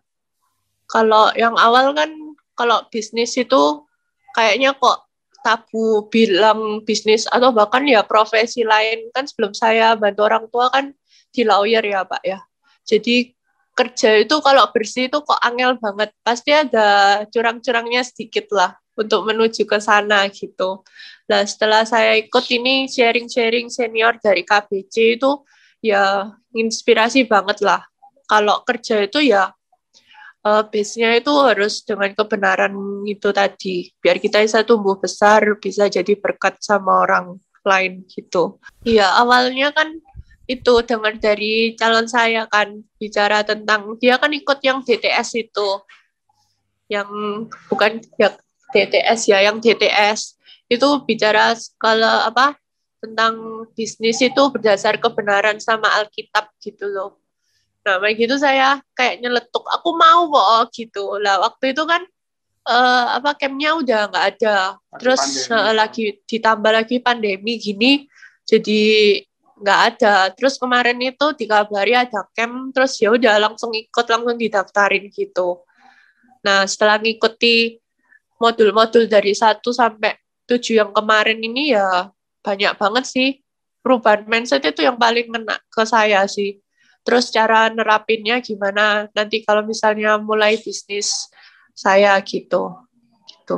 Kalau 0.85 1.33
yang 1.41 1.57
awal 1.57 1.97
kan, 1.97 2.13
kalau 2.53 2.85
bisnis 2.93 3.33
itu 3.41 3.81
kayaknya 4.37 4.77
kok 4.77 5.09
tabu 5.41 6.05
bilang 6.13 6.85
bisnis 6.85 7.25
atau 7.25 7.49
bahkan 7.49 7.81
ya 7.89 8.05
profesi 8.05 8.61
lain 8.61 9.09
kan 9.17 9.25
sebelum 9.25 9.57
saya 9.57 9.97
bantu 9.97 10.29
orang 10.29 10.45
tua 10.53 10.69
kan 10.69 10.93
di 11.33 11.49
lawyer 11.49 11.81
ya 11.81 12.05
Pak 12.05 12.21
ya. 12.21 12.45
Jadi 12.85 13.33
kerja 13.73 14.21
itu 14.21 14.37
kalau 14.45 14.69
bersih 14.69 15.09
itu 15.09 15.17
kok 15.25 15.41
angel 15.41 15.81
banget. 15.81 16.13
Pasti 16.21 16.53
ada 16.53 17.25
curang-curangnya 17.33 18.05
sedikit 18.05 18.53
lah 18.53 18.77
untuk 19.01 19.25
menuju 19.25 19.65
ke 19.65 19.81
sana 19.81 20.29
gitu. 20.29 20.85
Nah 21.33 21.41
setelah 21.49 21.89
saya 21.89 22.21
ikut 22.21 22.45
ini 22.53 22.85
sharing-sharing 22.85 23.73
senior 23.73 24.21
dari 24.21 24.45
KBC 24.45 25.17
itu 25.17 25.41
ya 25.81 26.29
inspirasi 26.53 27.25
banget 27.25 27.65
lah. 27.65 27.81
Kalau 28.29 28.63
kerja 28.63 29.09
itu 29.09 29.25
ya 29.25 29.51
uh, 30.45 30.63
base-nya 30.69 31.17
itu 31.17 31.33
harus 31.41 31.81
dengan 31.83 32.13
kebenaran 32.13 32.75
itu 33.09 33.33
tadi. 33.33 33.91
Biar 33.99 34.21
kita 34.21 34.45
bisa 34.45 34.61
tumbuh 34.63 35.01
besar, 35.01 35.43
bisa 35.59 35.89
jadi 35.89 36.13
berkat 36.15 36.61
sama 36.61 37.05
orang 37.09 37.41
lain 37.65 38.05
gitu. 38.09 38.61
Iya, 38.85 39.09
awalnya 39.21 39.73
kan 39.73 40.01
itu 40.51 40.83
dengar 40.83 41.15
dari 41.23 41.79
calon 41.79 42.11
saya 42.11 42.43
kan 42.51 42.83
bicara 42.99 43.47
tentang 43.47 43.95
dia 44.03 44.19
kan 44.19 44.35
ikut 44.35 44.59
yang 44.67 44.83
DTS 44.83 45.47
itu 45.47 45.69
yang 46.91 47.07
bukan 47.71 48.03
ya 48.19 48.35
DTS 48.71 49.21
ya 49.31 49.39
yang 49.45 49.59
DTS 49.59 50.41
itu 50.71 50.89
bicara 51.03 51.55
kalau 51.77 52.31
apa 52.31 52.55
tentang 53.01 53.65
bisnis 53.73 54.21
itu 54.21 54.43
berdasar 54.53 55.01
kebenaran 55.01 55.57
sama 55.59 55.89
Alkitab 55.99 56.53
gitu 56.61 56.87
loh. 56.87 57.17
Nah, 57.81 57.97
kayak 57.97 58.17
gitu 58.29 58.37
saya 58.37 58.77
kayak 58.93 59.25
nyeletuk, 59.25 59.65
aku 59.65 59.97
mau 59.97 60.29
kok 60.29 60.77
gitu. 60.77 61.17
Lah 61.17 61.41
waktu 61.41 61.73
itu 61.73 61.83
kan 61.89 62.05
uh, 62.69 63.17
apa 63.17 63.33
campnya 63.41 63.73
udah 63.73 64.13
nggak 64.13 64.27
ada. 64.37 64.77
Terus 65.01 65.49
uh, 65.49 65.73
lagi 65.73 66.21
ditambah 66.29 66.73
lagi 66.77 67.01
pandemi 67.01 67.57
gini, 67.57 68.05
jadi 68.45 68.81
nggak 69.65 69.81
ada. 69.97 70.29
Terus 70.37 70.61
kemarin 70.61 71.01
itu 71.01 71.27
dikabari 71.33 71.97
ada 71.97 72.29
camp, 72.37 72.77
terus 72.77 73.01
ya 73.01 73.17
udah 73.17 73.41
langsung 73.41 73.73
ikut, 73.73 74.07
langsung 74.13 74.37
didaftarin 74.37 75.09
gitu. 75.09 75.65
Nah, 76.45 76.69
setelah 76.69 77.01
ngikuti 77.01 77.80
modul-modul 78.41 79.05
dari 79.05 79.37
satu 79.37 79.69
sampai 79.69 80.17
tujuh 80.49 80.81
yang 80.81 80.91
kemarin 80.97 81.37
ini 81.37 81.77
ya 81.77 82.09
banyak 82.41 82.73
banget 82.81 83.05
sih 83.05 83.29
perubahan 83.85 84.25
mindset 84.25 84.65
itu 84.65 84.81
yang 84.81 84.97
paling 84.97 85.29
kena 85.29 85.61
ke 85.69 85.85
saya 85.85 86.25
sih. 86.25 86.57
Terus 87.05 87.29
cara 87.29 87.69
nerapinnya 87.69 88.41
gimana 88.41 89.09
nanti 89.13 89.45
kalau 89.45 89.61
misalnya 89.65 90.17
mulai 90.17 90.57
bisnis 90.57 91.29
saya 91.77 92.17
gitu. 92.25 92.81
Gitu. 93.29 93.57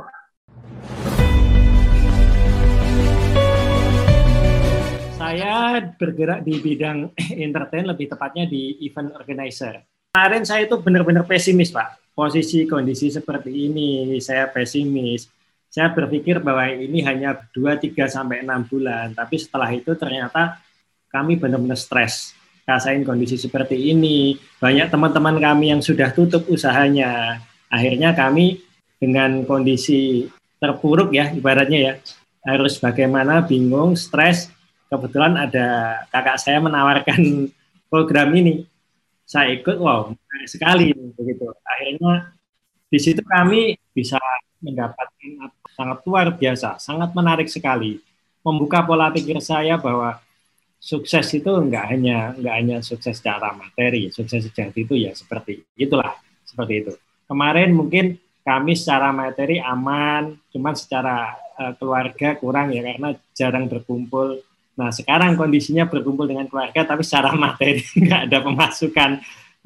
Saya 5.15 5.79
bergerak 5.95 6.43
di 6.43 6.59
bidang 6.59 7.15
entertain 7.35 7.87
lebih 7.87 8.11
tepatnya 8.11 8.51
di 8.51 8.83
event 8.83 9.15
organizer. 9.15 9.83
Kemarin 10.13 10.45
saya 10.45 10.69
itu 10.69 10.77
benar-benar 10.77 11.25
pesimis, 11.25 11.73
Pak. 11.73 12.02
Posisi 12.13 12.69
kondisi 12.69 13.09
seperti 13.09 13.73
ini, 13.73 14.21
saya 14.21 14.49
pesimis 14.53 15.43
saya 15.73 15.89
berpikir 15.89 16.37
bahwa 16.45 16.69
ini 16.69 17.01
hanya 17.01 17.33
2, 17.57 17.81
3, 17.81 18.05
sampai 18.05 18.45
6 18.45 18.69
bulan. 18.69 19.17
Tapi 19.17 19.41
setelah 19.41 19.73
itu 19.73 19.97
ternyata 19.97 20.61
kami 21.09 21.41
benar-benar 21.41 21.81
stres. 21.81 22.37
Rasain 22.69 23.01
kondisi 23.09 23.41
seperti 23.41 23.89
ini. 23.89 24.37
Banyak 24.61 24.93
teman-teman 24.93 25.41
kami 25.41 25.73
yang 25.73 25.81
sudah 25.81 26.13
tutup 26.13 26.45
usahanya. 26.53 27.41
Akhirnya 27.73 28.13
kami 28.13 28.61
dengan 29.01 29.49
kondisi 29.49 30.29
terpuruk 30.61 31.17
ya, 31.17 31.33
ibaratnya 31.33 31.81
ya, 31.81 31.93
harus 32.45 32.77
bagaimana 32.77 33.41
bingung, 33.41 33.97
stres. 33.97 34.53
Kebetulan 34.93 35.41
ada 35.41 36.05
kakak 36.13 36.37
saya 36.37 36.61
menawarkan 36.61 37.49
program 37.91 38.29
ini. 38.37 38.69
Saya 39.33 39.57
ikut, 39.57 39.81
wow, 39.81 40.13
menarik 40.13 40.49
sekali 40.53 40.93
begitu. 40.93 41.49
Akhirnya 41.65 42.37
di 42.93 42.99
situ 43.01 43.25
kami 43.25 43.81
bisa 43.97 44.21
mendapatkan 44.61 45.49
sangat 45.73 46.05
luar 46.05 46.37
biasa, 46.37 46.77
sangat 46.77 47.17
menarik 47.17 47.49
sekali. 47.49 47.97
Membuka 48.45 48.85
pola 48.85 49.09
pikir 49.09 49.41
saya 49.41 49.81
bahwa 49.81 50.21
sukses 50.77 51.25
itu 51.33 51.49
enggak 51.49 51.97
hanya 51.97 52.37
enggak 52.37 52.55
hanya 52.61 52.77
sukses 52.85 53.17
secara 53.17 53.57
materi, 53.57 54.13
sukses 54.13 54.45
sejati 54.45 54.85
itu 54.85 55.01
ya 55.01 55.17
seperti 55.17 55.65
itulah, 55.81 56.13
seperti 56.45 56.85
itu. 56.85 56.93
Kemarin 57.25 57.73
mungkin 57.73 58.21
kami 58.45 58.77
secara 58.77 59.17
materi 59.17 59.65
aman, 59.65 60.37
cuman 60.53 60.75
secara 60.77 61.33
uh, 61.57 61.73
keluarga 61.81 62.37
kurang 62.37 62.77
ya 62.77 62.85
karena 62.85 63.17
jarang 63.33 63.65
berkumpul. 63.65 64.45
Nah 64.79 64.89
sekarang 64.89 65.37
kondisinya 65.37 65.85
berkumpul 65.85 66.25
dengan 66.25 66.49
keluarga 66.49 66.85
tapi 66.85 67.05
secara 67.05 67.37
materi 67.43 67.85
enggak 67.99 68.21
ada 68.31 68.39
pemasukan. 68.41 69.11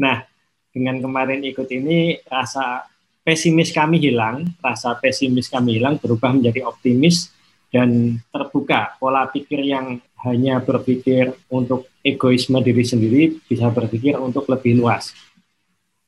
Nah 0.03 0.27
dengan 0.75 1.01
kemarin 1.01 1.41
ikut 1.47 1.69
ini 1.73 2.21
rasa 2.29 2.85
pesimis 3.27 3.73
kami 3.73 3.99
hilang, 3.99 4.45
rasa 4.63 4.95
pesimis 4.99 5.51
kami 5.51 5.81
hilang 5.81 5.99
berubah 5.99 6.31
menjadi 6.37 6.63
optimis 6.69 7.33
dan 7.73 8.21
terbuka. 8.31 8.95
Pola 9.01 9.27
pikir 9.27 9.67
yang 9.67 9.99
hanya 10.23 10.63
berpikir 10.63 11.35
untuk 11.51 11.91
egoisme 12.03 12.59
diri 12.63 12.85
sendiri 12.87 13.23
bisa 13.47 13.71
berpikir 13.71 14.19
untuk 14.19 14.47
lebih 14.47 14.79
luas. 14.79 15.15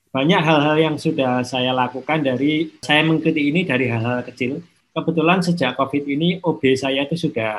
Banyak 0.09 0.41
hal-hal 0.41 0.77
yang 0.81 0.97
sudah 0.97 1.45
saya 1.45 1.77
lakukan 1.77 2.25
dari 2.25 2.73
saya 2.81 3.05
mengikuti 3.05 3.53
ini 3.53 3.69
dari 3.69 3.93
hal-hal 3.93 4.25
kecil. 4.25 4.65
Kebetulan 4.97 5.45
sejak 5.45 5.77
COVID 5.77 6.05
ini 6.09 6.41
OB 6.41 6.63
saya 6.75 7.05
itu 7.05 7.15
sudah 7.15 7.55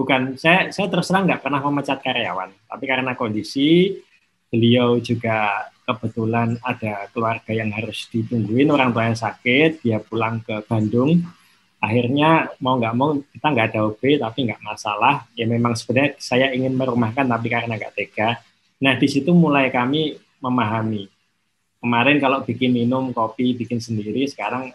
bukan 0.00 0.40
saya 0.40 0.72
saya 0.72 0.88
terus 0.88 1.12
terang 1.12 1.28
nggak 1.28 1.44
pernah 1.44 1.60
memecat 1.60 2.00
karyawan, 2.00 2.48
tapi 2.64 2.84
karena 2.88 3.12
kondisi 3.12 4.00
beliau 4.48 4.96
juga 4.96 5.68
kebetulan 5.84 6.56
ada 6.64 7.04
keluarga 7.12 7.52
yang 7.52 7.68
harus 7.68 8.08
ditungguin 8.08 8.72
orang 8.72 8.96
tua 8.96 9.12
yang 9.12 9.18
sakit 9.20 9.84
dia 9.84 10.00
pulang 10.00 10.40
ke 10.40 10.64
Bandung. 10.64 11.20
Akhirnya 11.80 12.48
mau 12.64 12.80
nggak 12.80 12.94
mau 12.96 13.20
kita 13.20 13.46
nggak 13.52 13.66
ada 13.72 13.80
OB 13.92 14.02
tapi 14.24 14.38
nggak 14.48 14.64
masalah. 14.64 15.28
Ya 15.36 15.44
memang 15.44 15.76
sebenarnya 15.76 16.16
saya 16.16 16.48
ingin 16.56 16.72
merumahkan 16.80 17.28
tapi 17.28 17.46
karena 17.52 17.76
nggak 17.76 17.92
tega. 17.92 18.40
Nah 18.80 18.96
di 18.96 19.08
situ 19.08 19.36
mulai 19.36 19.68
kami 19.68 20.16
memahami. 20.40 21.08
Kemarin 21.80 22.16
kalau 22.20 22.40
bikin 22.44 22.72
minum 22.72 23.12
kopi 23.12 23.52
bikin 23.56 23.80
sendiri 23.80 24.24
sekarang 24.28 24.72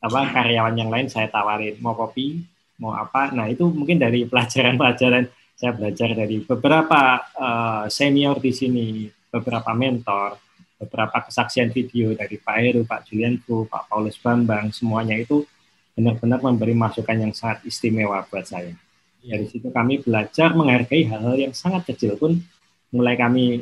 apa 0.00 0.20
karyawan 0.34 0.74
yang 0.74 0.90
lain 0.90 1.06
saya 1.06 1.26
tawarin 1.30 1.78
mau 1.82 1.94
kopi 1.94 2.40
mau 2.80 2.96
apa 2.96 3.30
nah 3.36 3.46
itu 3.46 3.68
mungkin 3.68 4.00
dari 4.00 4.24
pelajaran-pelajaran 4.24 5.28
saya 5.60 5.76
belajar 5.76 6.16
dari 6.16 6.40
beberapa 6.40 7.20
uh, 7.36 7.84
senior 7.92 8.40
di 8.40 8.48
sini 8.48 8.88
beberapa 9.28 9.76
mentor, 9.76 10.40
beberapa 10.80 11.28
kesaksian 11.28 11.68
video 11.68 12.16
dari 12.16 12.40
Pak 12.40 12.56
Heru, 12.56 12.82
Pak 12.88 13.04
Julianku, 13.04 13.68
Pak 13.68 13.92
Paulus 13.92 14.16
Bambang, 14.16 14.72
semuanya 14.72 15.20
itu 15.20 15.44
benar-benar 15.92 16.40
memberi 16.40 16.72
masukan 16.72 17.12
yang 17.12 17.36
sangat 17.36 17.60
istimewa 17.68 18.24
buat 18.24 18.48
saya. 18.48 18.72
Dari 19.20 19.44
situ 19.52 19.68
kami 19.68 20.00
belajar 20.00 20.56
menghargai 20.56 21.04
hal-hal 21.04 21.36
yang 21.36 21.52
sangat 21.52 21.92
kecil 21.92 22.16
pun 22.16 22.40
mulai 22.88 23.20
kami 23.20 23.60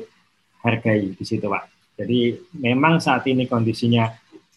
hargai 0.63 1.19
di 1.19 1.25
situ 1.27 1.51
Pak. 1.51 1.99
Jadi 1.99 2.39
memang 2.63 3.03
saat 3.03 3.27
ini 3.27 3.51
kondisinya 3.51 4.07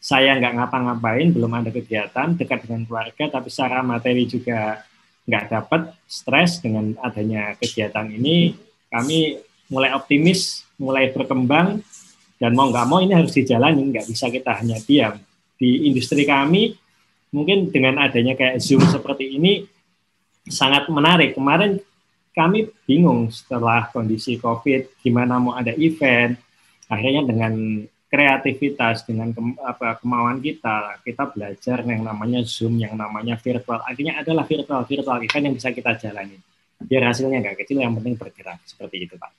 saya 0.02 0.34
nggak 0.42 0.58
ngapa-ngapain, 0.58 1.30
belum 1.30 1.62
ada 1.62 1.70
kegiatan 1.70 2.34
dekat 2.34 2.66
dengan 2.66 2.90
keluarga, 2.90 3.38
tapi 3.38 3.54
secara 3.54 3.86
materi 3.86 4.26
juga 4.26 4.82
nggak 5.30 5.46
dapat 5.54 5.94
stres 6.10 6.58
dengan 6.58 6.98
adanya 7.06 7.54
kegiatan 7.62 8.10
ini. 8.10 8.58
Kami 8.90 9.38
mulai 9.70 9.94
optimis, 9.94 10.66
mulai 10.82 11.14
berkembang, 11.14 11.86
dan 12.42 12.52
mau 12.58 12.74
nggak 12.74 12.88
mau 12.90 12.98
ini 12.98 13.14
harus 13.14 13.30
dijalani, 13.38 13.94
nggak 13.94 14.10
bisa 14.10 14.34
kita 14.34 14.58
hanya 14.58 14.82
diam. 14.82 15.22
Di 15.62 15.86
industri 15.86 16.26
kami, 16.26 16.74
mungkin 17.30 17.70
dengan 17.70 18.02
adanya 18.02 18.34
kayak 18.34 18.58
Zoom 18.58 18.82
seperti 18.90 19.38
ini, 19.38 19.70
sangat 20.50 20.90
menarik. 20.90 21.38
Kemarin 21.38 21.78
kami 22.34 22.74
bingung 22.90 23.30
setelah 23.30 23.86
kondisi 23.94 24.42
COVID, 24.42 25.06
gimana 25.06 25.38
mau 25.38 25.54
ada 25.54 25.78
event, 25.78 26.34
akhirnya 26.90 27.22
dengan 27.22 27.86
kreativitas 28.12 29.08
dengan 29.08 29.32
ke, 29.32 29.40
apa, 29.64 29.96
kemauan 30.04 30.44
kita. 30.44 31.00
Kita 31.00 31.32
belajar 31.32 31.80
yang 31.88 32.04
namanya 32.04 32.44
zoom 32.44 32.76
yang 32.76 33.00
namanya 33.00 33.40
virtual. 33.40 33.80
Akhirnya 33.88 34.20
adalah 34.20 34.44
virtual 34.44 34.84
virtual 34.84 35.18
event 35.24 35.44
yang 35.48 35.56
bisa 35.56 35.72
kita 35.72 35.96
jalani. 35.96 36.36
Biar 36.84 37.08
hasilnya 37.08 37.40
nggak 37.40 37.64
kecil 37.64 37.80
yang 37.80 37.96
penting 37.96 38.20
bergerak. 38.20 38.60
Seperti 38.68 39.08
itu 39.08 39.16
pak. 39.16 39.32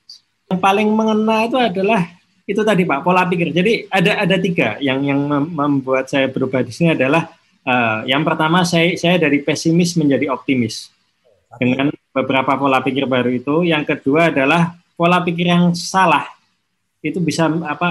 Yang 0.48 0.61
paling 0.64 0.88
mengena 0.88 1.44
itu 1.44 1.61
adalah 1.61 2.00
itu 2.48 2.62
tadi 2.64 2.82
pak 2.88 3.04
pola 3.04 3.28
pikir. 3.28 3.52
Jadi 3.52 3.92
ada 3.92 4.24
ada 4.24 4.37
tiga 4.40 4.80
yang 4.80 5.04
yang 5.04 5.20
membuat 5.52 6.08
saya 6.08 6.32
berubah 6.32 6.64
di 6.64 6.72
sini 6.72 6.96
adalah 6.96 7.28
uh, 7.68 8.08
yang 8.08 8.24
pertama 8.24 8.64
saya 8.64 8.96
saya 8.96 9.20
dari 9.20 9.44
pesimis 9.44 10.00
menjadi 10.00 10.32
optimis. 10.32 10.88
Dengan 11.61 11.92
beberapa 12.16 12.56
pola 12.56 12.81
pikir 12.81 13.04
baru 13.04 13.29
itu. 13.29 13.68
Yang 13.68 13.92
kedua 13.92 14.33
adalah 14.33 14.81
pola 14.96 15.20
pikir 15.20 15.52
yang 15.52 15.77
salah 15.77 16.25
itu 17.03 17.19
bisa 17.19 17.50
apa 17.50 17.88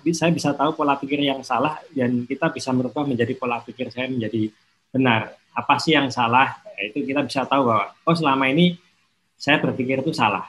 uh, 0.00 0.12
saya 0.16 0.32
bisa 0.32 0.56
tahu 0.56 0.72
pola 0.72 0.96
pikir 0.96 1.20
yang 1.20 1.44
salah 1.44 1.76
dan 1.92 2.24
kita 2.24 2.48
bisa 2.48 2.72
merubah 2.72 3.04
menjadi 3.04 3.36
pola 3.36 3.60
pikir 3.60 3.92
saya 3.92 4.08
menjadi 4.08 4.48
benar 4.88 5.36
apa 5.52 5.74
sih 5.76 5.92
yang 5.92 6.08
salah 6.08 6.56
itu 6.80 7.04
kita 7.04 7.24
bisa 7.24 7.44
tahu 7.44 7.68
bahwa 7.68 7.92
oh 7.92 8.16
selama 8.16 8.48
ini 8.48 8.80
saya 9.36 9.60
berpikir 9.60 10.00
itu 10.00 10.12
salah. 10.16 10.48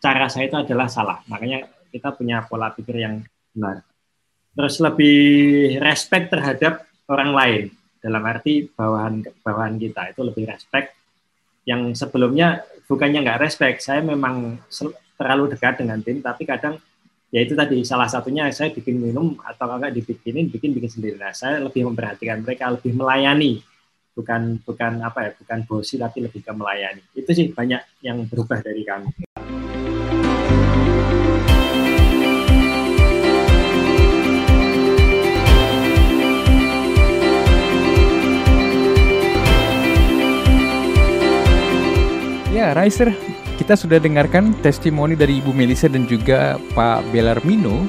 Cara 0.00 0.30
saya 0.30 0.48
itu 0.48 0.56
adalah 0.56 0.88
salah. 0.88 1.20
Makanya 1.28 1.66
kita 1.90 2.14
punya 2.14 2.46
pola 2.46 2.72
pikir 2.72 3.02
yang 3.02 3.20
benar. 3.52 3.82
Terus 4.54 4.78
lebih 4.82 5.18
respect 5.82 6.32
terhadap 6.32 6.86
orang 7.10 7.30
lain 7.34 7.64
dalam 8.00 8.22
arti 8.24 8.64
bawahan 8.72 9.20
bawahan 9.44 9.76
kita 9.76 10.16
itu 10.16 10.24
lebih 10.24 10.48
respect 10.48 10.96
yang 11.68 11.92
sebelumnya 11.92 12.64
bukannya 12.88 13.20
nggak 13.20 13.44
respect 13.44 13.84
saya 13.84 14.00
memang 14.00 14.56
terlalu 15.20 15.52
dekat 15.52 15.84
dengan 15.84 16.00
tim 16.00 16.24
tapi 16.24 16.48
kadang 16.48 16.80
ya 17.30 17.46
itu 17.46 17.54
tadi 17.54 17.86
salah 17.86 18.10
satunya 18.10 18.50
saya 18.50 18.74
bikin 18.74 18.98
minum 18.98 19.38
atau 19.38 19.70
enggak 19.70 19.94
dibikinin 19.94 20.50
bikin 20.50 20.74
bikin 20.74 20.90
sendiri. 20.90 21.16
Nah 21.16 21.30
saya 21.30 21.62
lebih 21.62 21.86
memperhatikan 21.86 22.42
mereka 22.42 22.74
lebih 22.74 22.92
melayani. 22.94 23.62
Bukan 24.10 24.66
bukan 24.66 25.00
apa 25.06 25.18
ya 25.22 25.30
bukan 25.38 25.58
bosi 25.64 25.94
tapi 25.94 26.26
lebih 26.26 26.42
ke 26.42 26.50
melayani. 26.50 27.02
Itu 27.14 27.30
sih 27.30 27.54
banyak 27.54 28.02
yang 28.02 28.26
berubah 28.26 28.58
dari 28.58 28.82
kami. 28.82 29.10
Ya, 42.50 42.76
Riser, 42.76 43.14
kita 43.60 43.76
sudah 43.76 44.00
dengarkan 44.00 44.56
testimoni 44.64 45.12
dari 45.12 45.44
Ibu 45.44 45.52
Melisa 45.52 45.84
dan 45.84 46.08
juga 46.08 46.56
Pak 46.72 47.12
Belarmino. 47.12 47.84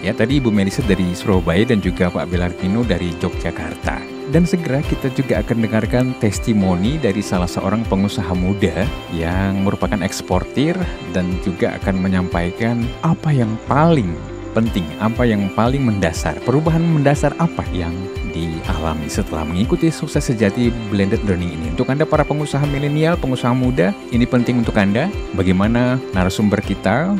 Ya, 0.00 0.16
tadi 0.16 0.40
Ibu 0.40 0.48
Melisa 0.48 0.80
dari 0.88 1.12
Surabaya 1.12 1.60
dan 1.68 1.84
juga 1.84 2.08
Pak 2.08 2.32
Belarmino 2.32 2.80
dari 2.88 3.12
Yogyakarta. 3.20 4.00
Dan 4.32 4.48
segera 4.48 4.80
kita 4.80 5.12
juga 5.12 5.44
akan 5.44 5.68
dengarkan 5.68 6.16
testimoni 6.24 6.96
dari 6.96 7.20
salah 7.20 7.50
seorang 7.50 7.84
pengusaha 7.84 8.32
muda 8.32 8.88
yang 9.12 9.60
merupakan 9.60 10.00
eksportir 10.00 10.72
dan 11.12 11.28
juga 11.44 11.76
akan 11.76 12.00
menyampaikan 12.00 12.80
apa 13.04 13.28
yang 13.28 13.52
paling 13.68 14.16
penting, 14.56 14.88
apa 15.04 15.28
yang 15.28 15.52
paling 15.52 15.84
mendasar, 15.84 16.40
perubahan 16.48 16.80
mendasar 16.80 17.36
apa 17.36 17.66
yang 17.76 17.92
dialami 18.30 19.10
setelah 19.10 19.42
mengikuti 19.44 19.92
sukses 19.92 20.30
sejati 20.30 20.70
blended 20.88 21.20
learning 21.26 21.54
ini. 21.58 21.66
Untuk 21.74 21.90
Anda 21.90 22.08
para 22.08 22.22
pengusaha 22.22 22.62
milenial, 22.64 23.18
pengusaha 23.18 23.52
muda, 23.52 23.92
ini 24.14 24.24
penting 24.24 24.62
untuk 24.62 24.78
Anda. 24.78 25.10
Bagaimana 25.34 25.98
narasumber 26.14 26.62
kita 26.64 27.12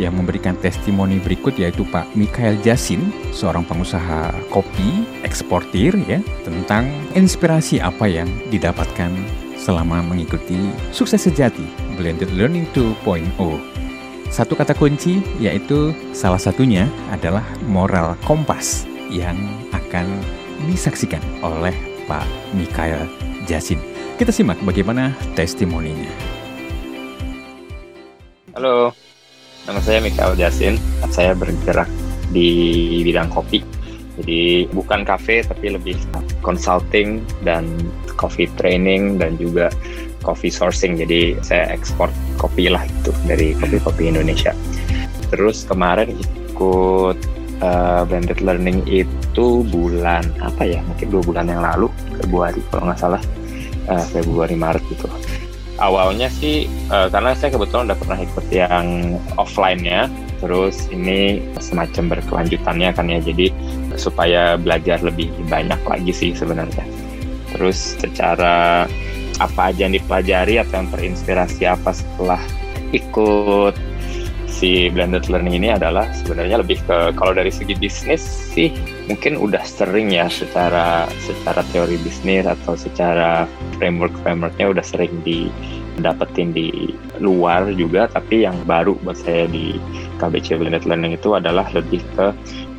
yang 0.00 0.16
memberikan 0.16 0.56
testimoni 0.56 1.20
berikut 1.20 1.52
yaitu 1.60 1.84
Pak 1.84 2.16
Mikael 2.16 2.56
Jasin, 2.64 3.12
seorang 3.34 3.66
pengusaha 3.68 4.32
kopi 4.48 5.04
eksportir 5.26 5.92
ya, 6.08 6.24
tentang 6.46 6.88
inspirasi 7.12 7.82
apa 7.82 8.08
yang 8.08 8.28
didapatkan 8.48 9.12
selama 9.62 10.02
mengikuti 10.02 10.58
sukses 10.90 11.22
sejati 11.28 11.62
Blended 11.94 12.32
Learning 12.34 12.66
2.0. 12.74 13.22
Satu 14.32 14.56
kata 14.56 14.72
kunci 14.72 15.20
yaitu 15.38 15.92
salah 16.16 16.40
satunya 16.40 16.88
adalah 17.12 17.44
moral 17.68 18.16
kompas 18.24 18.88
yang 19.12 19.36
akan 19.76 20.08
disaksikan 20.70 21.22
oleh 21.42 21.74
Pak 22.06 22.26
Mikael 22.54 23.06
Jasin. 23.46 23.78
Kita 24.18 24.30
simak 24.30 24.60
bagaimana 24.62 25.16
testimoninya. 25.34 26.10
Halo, 28.54 28.94
nama 29.66 29.80
saya 29.82 29.98
Mikael 29.98 30.38
Jasin. 30.38 30.78
Saya 31.10 31.34
bergerak 31.34 31.90
di 32.30 33.00
bidang 33.02 33.32
kopi. 33.32 33.64
Jadi 34.20 34.68
bukan 34.70 35.08
kafe 35.08 35.40
tapi 35.40 35.72
lebih 35.72 35.96
consulting 36.44 37.24
dan 37.42 37.64
coffee 38.20 38.46
training 38.60 39.16
dan 39.16 39.40
juga 39.40 39.72
coffee 40.20 40.52
sourcing. 40.52 41.00
Jadi 41.00 41.40
saya 41.42 41.72
ekspor 41.72 42.12
kopi 42.36 42.68
lah 42.68 42.84
itu 42.84 43.10
dari 43.24 43.56
kopi-kopi 43.56 44.12
Indonesia. 44.12 44.52
Terus 45.32 45.64
kemarin 45.64 46.12
ikut 46.12 47.16
uh, 47.62 48.02
blended 48.04 48.42
learning 48.42 48.82
itu 48.90 49.62
bulan 49.70 50.26
apa 50.42 50.66
ya 50.66 50.82
mungkin 50.84 51.08
dua 51.08 51.22
bulan 51.22 51.46
yang 51.48 51.62
lalu 51.62 51.86
Februari 52.20 52.60
kalau 52.68 52.90
nggak 52.90 53.00
salah. 53.00 53.22
Uh, 53.82 54.06
Februari 54.14 54.54
Maret 54.54 54.82
gitu. 54.94 55.10
Awalnya 55.82 56.30
sih 56.30 56.70
uh, 56.94 57.10
karena 57.10 57.34
saya 57.34 57.50
kebetulan 57.50 57.90
udah 57.90 57.98
pernah 57.98 58.18
ikut 58.22 58.46
yang 58.54 59.18
offline-nya 59.34 60.06
terus 60.38 60.86
ini 60.90 61.42
semacam 61.58 62.18
berkelanjutannya 62.18 62.90
kan 62.94 63.06
ya 63.10 63.18
jadi 63.18 63.50
supaya 63.98 64.54
belajar 64.58 65.02
lebih 65.02 65.30
banyak 65.50 65.78
lagi 65.82 66.12
sih 66.14 66.30
sebenarnya. 66.30 66.86
Terus 67.54 67.98
secara 67.98 68.86
apa 69.42 69.74
aja 69.74 69.90
yang 69.90 69.98
dipelajari 69.98 70.62
atau 70.62 70.78
yang 70.78 70.88
terinspirasi 70.94 71.66
apa 71.66 71.90
setelah 71.90 72.38
ikut 72.94 73.74
si 74.52 74.92
blended 74.92 75.32
learning 75.32 75.64
ini 75.64 75.72
adalah 75.72 76.04
sebenarnya 76.12 76.60
lebih 76.60 76.84
ke 76.84 77.16
kalau 77.16 77.32
dari 77.32 77.48
segi 77.48 77.72
bisnis 77.72 78.20
sih 78.52 78.68
mungkin 79.08 79.40
udah 79.40 79.64
sering 79.64 80.12
ya 80.12 80.28
secara 80.28 81.08
secara 81.24 81.64
teori 81.72 81.96
bisnis 82.04 82.44
atau 82.44 82.76
secara 82.76 83.48
framework 83.80 84.12
frameworknya 84.20 84.68
udah 84.76 84.84
sering 84.84 85.10
didapetin 85.24 86.52
di 86.52 86.92
luar 87.18 87.72
juga 87.72 88.12
tapi 88.12 88.44
yang 88.44 88.54
baru 88.68 88.94
buat 89.00 89.16
saya 89.16 89.48
di 89.48 89.80
KBC 90.20 90.60
blended 90.60 90.84
learning 90.84 91.16
itu 91.16 91.32
adalah 91.32 91.66
lebih 91.72 92.04
ke 92.14 92.30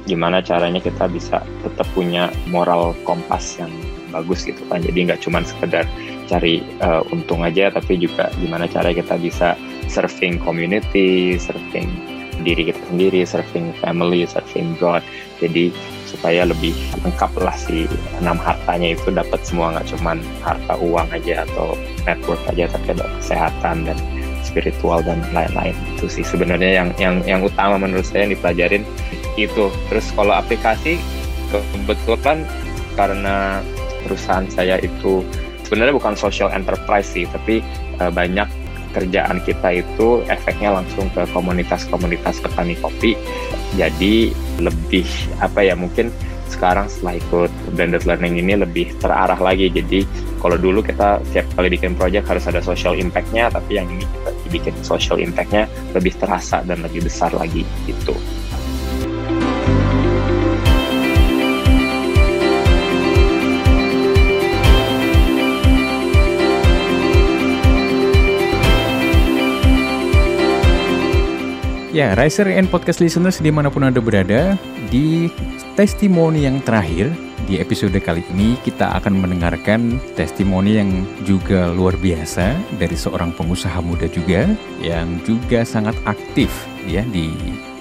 gimana 0.05 0.43
caranya 0.43 0.84
kita 0.84 1.09
bisa 1.09 1.41
tetap 1.63 1.88
punya 1.95 2.30
moral 2.51 2.93
kompas 3.07 3.57
yang 3.57 3.71
bagus 4.13 4.45
gitu 4.45 4.61
kan. 4.69 4.84
Jadi 4.84 5.09
nggak 5.09 5.26
cuma 5.26 5.41
sekedar 5.41 5.89
cari 6.30 6.61
uh, 6.80 7.01
untung 7.09 7.41
aja 7.41 7.74
tapi 7.74 7.97
juga 7.97 8.30
gimana 8.39 8.69
cara 8.69 8.93
kita 8.93 9.17
bisa 9.17 9.57
serving 9.93 10.41
community, 10.41 11.37
serving 11.37 11.93
diri 12.41 12.73
kita 12.73 12.81
sendiri, 12.89 13.21
serving 13.29 13.77
family, 13.77 14.25
serving 14.25 14.73
God. 14.81 15.05
Jadi 15.37 15.69
supaya 16.09 16.45
lebih 16.45 16.73
lengkap 17.01 17.31
lah 17.41 17.57
si 17.57 17.89
enam 18.21 18.37
hartanya 18.37 18.93
itu 18.93 19.09
dapat 19.09 19.41
semua 19.41 19.73
nggak 19.73 19.97
cuman 19.97 20.21
harta 20.45 20.77
uang 20.77 21.09
aja 21.09 21.41
atau 21.49 21.73
network 22.05 22.37
aja 22.53 22.69
tapi 22.69 22.93
ada 22.93 23.09
kesehatan 23.17 23.89
dan 23.89 23.97
spiritual 24.45 25.01
dan 25.01 25.25
lain-lain 25.33 25.73
itu 25.97 26.05
sih 26.05 26.21
sebenarnya 26.21 26.85
yang 26.85 26.89
yang 27.01 27.15
yang 27.25 27.41
utama 27.41 27.81
menurut 27.81 28.05
saya 28.05 28.29
yang 28.29 28.37
dipelajarin 28.37 28.85
itu 29.41 29.73
terus 29.89 30.05
kalau 30.13 30.37
aplikasi 30.37 31.01
kebetulan 31.49 32.45
karena 32.93 33.65
perusahaan 34.05 34.45
saya 34.53 34.77
itu 34.77 35.25
sebenarnya 35.65 35.97
bukan 35.97 36.13
social 36.13 36.53
enterprise 36.53 37.09
sih 37.09 37.25
tapi 37.25 37.65
uh, 37.97 38.13
banyak 38.13 38.45
kerjaan 38.93 39.41
kita 39.41 39.81
itu 39.83 40.21
efeknya 40.29 40.77
langsung 40.77 41.09
ke 41.11 41.25
komunitas-komunitas 41.33 42.39
petani 42.39 42.77
kopi. 42.77 43.17
Jadi 43.73 44.29
lebih 44.61 45.09
apa 45.41 45.65
ya 45.65 45.73
mungkin 45.73 46.13
sekarang 46.53 46.85
setelah 46.85 47.17
ikut 47.17 47.51
blended 47.73 48.05
learning 48.05 48.37
ini 48.37 48.53
lebih 48.53 48.93
terarah 49.01 49.41
lagi. 49.41 49.73
Jadi 49.73 50.05
kalau 50.37 50.55
dulu 50.55 50.85
kita 50.85 51.19
tiap 51.33 51.49
kali 51.57 51.73
bikin 51.73 51.97
project 51.97 52.29
harus 52.29 52.45
ada 52.45 52.61
social 52.61 52.93
impact-nya, 52.93 53.49
tapi 53.49 53.81
yang 53.81 53.89
ini 53.89 54.05
kita 54.05 54.29
bikin 54.53 54.75
social 54.85 55.17
impact-nya 55.17 55.65
lebih 55.97 56.13
terasa 56.21 56.61
dan 56.63 56.85
lebih 56.85 57.01
besar 57.03 57.33
lagi 57.33 57.65
gitu. 57.89 58.13
Ya, 71.93 72.17
Riser 72.17 72.49
and 72.49 72.73
Podcast 72.73 73.05
Listeners 73.05 73.37
di 73.37 73.53
mana 73.53 73.69
pun 73.69 73.85
Anda 73.85 74.01
berada, 74.01 74.57
di 74.89 75.29
testimoni 75.77 76.49
yang 76.49 76.57
terakhir, 76.65 77.13
di 77.45 77.61
episode 77.61 77.93
kali 78.01 78.25
ini 78.33 78.57
kita 78.65 78.97
akan 78.97 79.21
mendengarkan 79.21 80.01
testimoni 80.17 80.81
yang 80.81 81.05
juga 81.21 81.69
luar 81.69 81.93
biasa 82.01 82.57
dari 82.81 82.97
seorang 82.97 83.29
pengusaha 83.37 83.77
muda 83.85 84.09
juga, 84.09 84.49
yang 84.81 85.21
juga 85.21 85.61
sangat 85.61 85.93
aktif 86.09 86.49
ya 86.89 87.05
di 87.13 87.29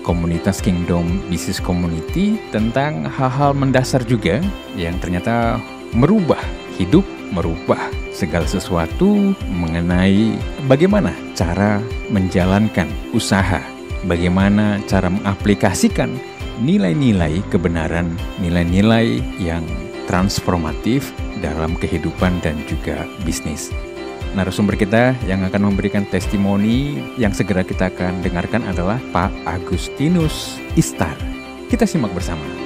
komunitas 0.05 0.61
Kingdom 0.61 1.09
Business 1.33 1.57
Community 1.57 2.37
tentang 2.53 3.09
hal-hal 3.09 3.57
mendasar 3.57 4.05
juga 4.05 4.45
yang 4.77 5.01
ternyata 5.01 5.57
merubah 5.97 6.45
hidup, 6.77 7.09
merubah 7.33 7.81
segala 8.13 8.45
sesuatu 8.45 9.33
mengenai 9.49 10.37
bagaimana 10.69 11.17
cara 11.33 11.81
menjalankan 12.13 12.93
usaha 13.17 13.65
bagaimana 14.07 14.81
cara 14.87 15.09
mengaplikasikan 15.11 16.15
nilai-nilai 16.63 17.43
kebenaran, 17.51 18.15
nilai-nilai 18.39 19.23
yang 19.43 19.65
transformatif 20.07 21.11
dalam 21.41 21.75
kehidupan 21.79 22.39
dan 22.43 22.59
juga 22.71 23.07
bisnis. 23.27 23.71
Narasumber 24.33 24.81
kita 24.81 25.13
yang 25.29 25.45
akan 25.45 25.73
memberikan 25.73 26.09
testimoni 26.09 26.97
yang 27.21 27.37
segera 27.37 27.61
kita 27.61 27.93
akan 27.93 28.25
dengarkan 28.25 28.65
adalah 28.65 28.97
Pak 29.13 29.33
Agustinus 29.45 30.57
Istar. 30.73 31.15
Kita 31.69 31.85
simak 31.85 32.17
bersama. 32.17 32.62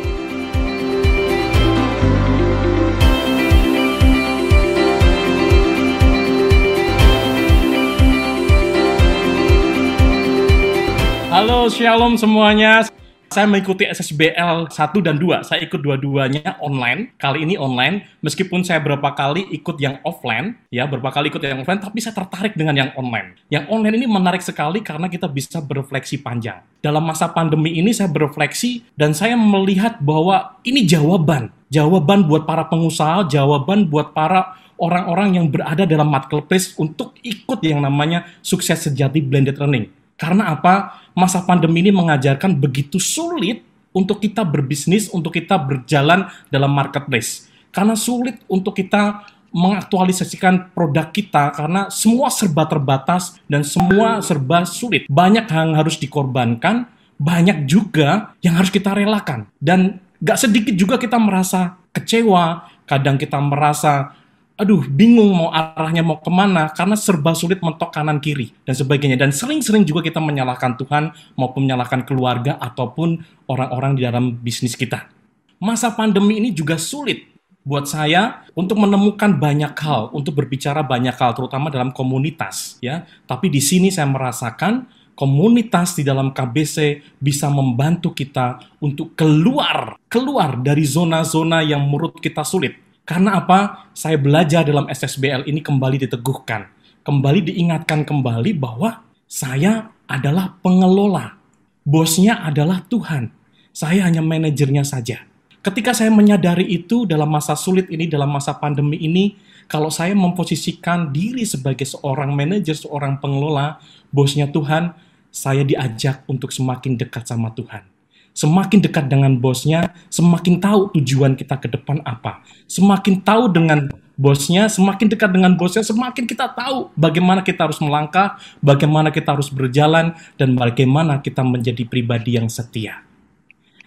Halo, 11.36 11.68
shalom 11.68 12.16
semuanya. 12.16 12.80
Saya 13.28 13.44
mengikuti 13.44 13.84
SSBL 13.84 14.72
1 14.72 15.04
dan 15.04 15.20
2. 15.20 15.44
Saya 15.44 15.60
ikut 15.68 15.84
dua-duanya 15.84 16.56
online. 16.64 17.12
Kali 17.20 17.44
ini 17.44 17.60
online, 17.60 18.08
meskipun 18.24 18.64
saya 18.64 18.80
berapa 18.80 19.04
kali 19.12 19.44
ikut 19.52 19.76
yang 19.76 20.00
offline, 20.00 20.56
ya, 20.72 20.88
berapa 20.88 21.12
kali 21.12 21.28
ikut 21.28 21.44
yang 21.44 21.60
offline, 21.60 21.76
tapi 21.76 22.00
saya 22.00 22.16
tertarik 22.16 22.56
dengan 22.56 22.80
yang 22.80 22.90
online. 22.96 23.36
Yang 23.52 23.68
online 23.68 24.00
ini 24.00 24.06
menarik 24.08 24.40
sekali 24.40 24.80
karena 24.80 25.12
kita 25.12 25.28
bisa 25.28 25.60
berefleksi 25.60 26.24
panjang. 26.24 26.64
Dalam 26.80 27.04
masa 27.04 27.28
pandemi 27.28 27.76
ini 27.76 27.92
saya 27.92 28.08
berefleksi 28.08 28.88
dan 28.96 29.12
saya 29.12 29.36
melihat 29.36 30.00
bahwa 30.00 30.56
ini 30.64 30.88
jawaban. 30.88 31.52
Jawaban 31.68 32.24
buat 32.24 32.48
para 32.48 32.64
pengusaha, 32.64 33.28
jawaban 33.28 33.92
buat 33.92 34.16
para 34.16 34.56
orang-orang 34.80 35.36
yang 35.36 35.52
berada 35.52 35.84
dalam 35.84 36.08
marketplace 36.08 36.72
untuk 36.80 37.12
ikut 37.20 37.60
yang 37.60 37.84
namanya 37.84 38.24
sukses 38.40 38.88
sejati 38.88 39.20
blended 39.20 39.60
learning 39.60 39.92
karena 40.16 40.56
apa? 40.56 40.96
Masa 41.12 41.44
pandemi 41.44 41.84
ini 41.84 41.92
mengajarkan 41.92 42.56
begitu 42.56 43.00
sulit 43.00 43.64
untuk 43.92 44.20
kita 44.20 44.44
berbisnis, 44.44 45.08
untuk 45.08 45.32
kita 45.36 45.56
berjalan 45.56 46.28
dalam 46.52 46.72
marketplace. 46.72 47.48
Karena 47.72 47.96
sulit 47.96 48.40
untuk 48.48 48.76
kita 48.76 49.24
mengaktualisasikan 49.56 50.76
produk 50.76 51.08
kita 51.08 51.48
karena 51.56 51.88
semua 51.88 52.28
serba 52.28 52.68
terbatas 52.68 53.40
dan 53.48 53.64
semua 53.64 54.20
serba 54.20 54.68
sulit. 54.68 55.08
Banyak 55.08 55.48
yang 55.48 55.72
harus 55.72 55.96
dikorbankan, 55.96 56.88
banyak 57.16 57.64
juga 57.64 58.36
yang 58.44 58.60
harus 58.60 58.68
kita 58.68 58.92
relakan. 58.92 59.48
Dan 59.56 60.00
gak 60.20 60.44
sedikit 60.44 60.76
juga 60.76 61.00
kita 61.00 61.16
merasa 61.16 61.80
kecewa, 61.96 62.68
kadang 62.84 63.16
kita 63.16 63.40
merasa 63.40 64.12
aduh 64.56 64.88
bingung 64.88 65.36
mau 65.36 65.52
arahnya 65.52 66.00
mau 66.00 66.16
ke 66.16 66.32
mana 66.32 66.72
karena 66.72 66.96
serba 66.96 67.36
sulit 67.36 67.60
mentok 67.60 67.92
kanan 67.92 68.16
kiri 68.16 68.56
dan 68.64 68.72
sebagainya 68.72 69.20
dan 69.20 69.28
sering-sering 69.28 69.84
juga 69.84 70.00
kita 70.00 70.16
menyalahkan 70.16 70.80
Tuhan 70.80 71.12
maupun 71.36 71.68
menyalahkan 71.68 72.08
keluarga 72.08 72.56
ataupun 72.56 73.20
orang-orang 73.52 74.00
di 74.00 74.02
dalam 74.08 74.32
bisnis 74.40 74.72
kita. 74.72 75.12
Masa 75.60 75.92
pandemi 75.92 76.40
ini 76.40 76.56
juga 76.56 76.80
sulit 76.80 77.36
buat 77.66 77.84
saya 77.90 78.46
untuk 78.54 78.78
menemukan 78.78 79.36
banyak 79.36 79.74
hal, 79.74 80.14
untuk 80.14 80.38
berbicara 80.38 80.86
banyak 80.86 81.18
hal, 81.18 81.34
terutama 81.34 81.66
dalam 81.66 81.90
komunitas, 81.90 82.78
ya. 82.78 83.02
Tapi 83.26 83.50
di 83.50 83.58
sini 83.58 83.90
saya 83.90 84.06
merasakan 84.06 84.86
komunitas 85.18 85.98
di 85.98 86.06
dalam 86.06 86.30
KBC 86.30 87.02
bisa 87.18 87.50
membantu 87.50 88.14
kita 88.14 88.62
untuk 88.78 89.18
keluar, 89.18 89.98
keluar 90.06 90.62
dari 90.62 90.86
zona-zona 90.86 91.66
yang 91.66 91.82
menurut 91.82 92.22
kita 92.22 92.46
sulit. 92.46 92.85
Karena 93.06 93.38
apa? 93.38 93.86
Saya 93.94 94.18
belajar 94.18 94.66
dalam 94.66 94.90
SSBL 94.90 95.46
ini 95.46 95.62
kembali 95.62 96.02
diteguhkan, 96.10 96.66
kembali 97.06 97.54
diingatkan 97.54 98.02
kembali 98.02 98.50
bahwa 98.58 99.06
saya 99.30 99.94
adalah 100.10 100.58
pengelola. 100.58 101.38
Bosnya 101.86 102.42
adalah 102.42 102.82
Tuhan. 102.90 103.30
Saya 103.70 104.10
hanya 104.10 104.26
manajernya 104.26 104.82
saja. 104.82 105.22
Ketika 105.62 105.94
saya 105.94 106.10
menyadari 106.10 106.66
itu 106.66 107.06
dalam 107.06 107.30
masa 107.30 107.54
sulit 107.54 107.86
ini, 107.94 108.10
dalam 108.10 108.30
masa 108.30 108.58
pandemi 108.58 108.98
ini, 108.98 109.38
kalau 109.70 109.86
saya 109.86 110.14
memposisikan 110.14 111.14
diri 111.14 111.46
sebagai 111.46 111.86
seorang 111.86 112.34
manajer, 112.34 112.74
seorang 112.74 113.22
pengelola, 113.22 113.78
bosnya 114.10 114.50
Tuhan, 114.50 114.94
saya 115.30 115.62
diajak 115.62 116.26
untuk 116.26 116.50
semakin 116.50 116.98
dekat 116.98 117.26
sama 117.26 117.54
Tuhan. 117.54 117.95
Semakin 118.36 118.84
dekat 118.84 119.08
dengan 119.08 119.32
bosnya, 119.40 119.96
semakin 120.12 120.60
tahu 120.60 120.92
tujuan 121.00 121.40
kita 121.40 121.56
ke 121.56 121.72
depan 121.72 122.04
apa. 122.04 122.44
Semakin 122.68 123.24
tahu 123.24 123.48
dengan 123.48 123.88
bosnya, 124.12 124.68
semakin 124.68 125.08
dekat 125.08 125.32
dengan 125.32 125.56
bosnya, 125.56 125.80
semakin 125.80 126.28
kita 126.28 126.52
tahu 126.52 126.92
bagaimana 127.00 127.40
kita 127.40 127.64
harus 127.64 127.80
melangkah, 127.80 128.36
bagaimana 128.60 129.08
kita 129.08 129.32
harus 129.32 129.48
berjalan, 129.48 130.12
dan 130.36 130.52
bagaimana 130.52 131.24
kita 131.24 131.40
menjadi 131.40 131.88
pribadi 131.88 132.36
yang 132.36 132.52
setia. 132.52 133.00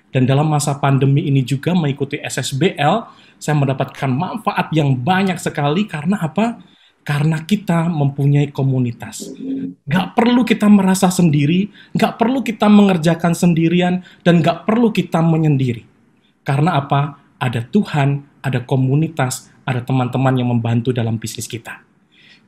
Dan 0.10 0.26
dalam 0.26 0.50
masa 0.50 0.74
pandemi 0.82 1.30
ini 1.30 1.46
juga 1.46 1.78
mengikuti 1.78 2.18
SSBL, 2.18 3.06
saya 3.38 3.54
mendapatkan 3.54 4.10
manfaat 4.10 4.74
yang 4.74 4.98
banyak 4.98 5.38
sekali 5.38 5.86
karena 5.86 6.18
apa? 6.18 6.58
Karena 7.04 7.42
kita 7.42 7.90
mempunyai 7.90 8.54
komunitas. 8.54 9.34
Gak 9.90 10.14
perlu 10.14 10.46
kita 10.46 10.70
merasa 10.70 11.10
sendiri, 11.10 11.74
gak 11.98 12.22
perlu 12.22 12.46
kita 12.46 12.70
mengerjakan 12.70 13.34
sendirian, 13.34 14.06
dan 14.22 14.46
gak 14.46 14.70
perlu 14.70 14.94
kita 14.94 15.24
menyendiri. 15.24 15.90
Karena 16.46 16.78
apa? 16.78 17.18
Ada 17.42 17.66
Tuhan, 17.66 18.24
ada 18.46 18.62
komunitas, 18.62 19.50
ada 19.66 19.82
teman-teman 19.82 20.34
yang 20.38 20.50
membantu 20.54 20.94
dalam 20.94 21.18
bisnis 21.18 21.50
kita. 21.50 21.82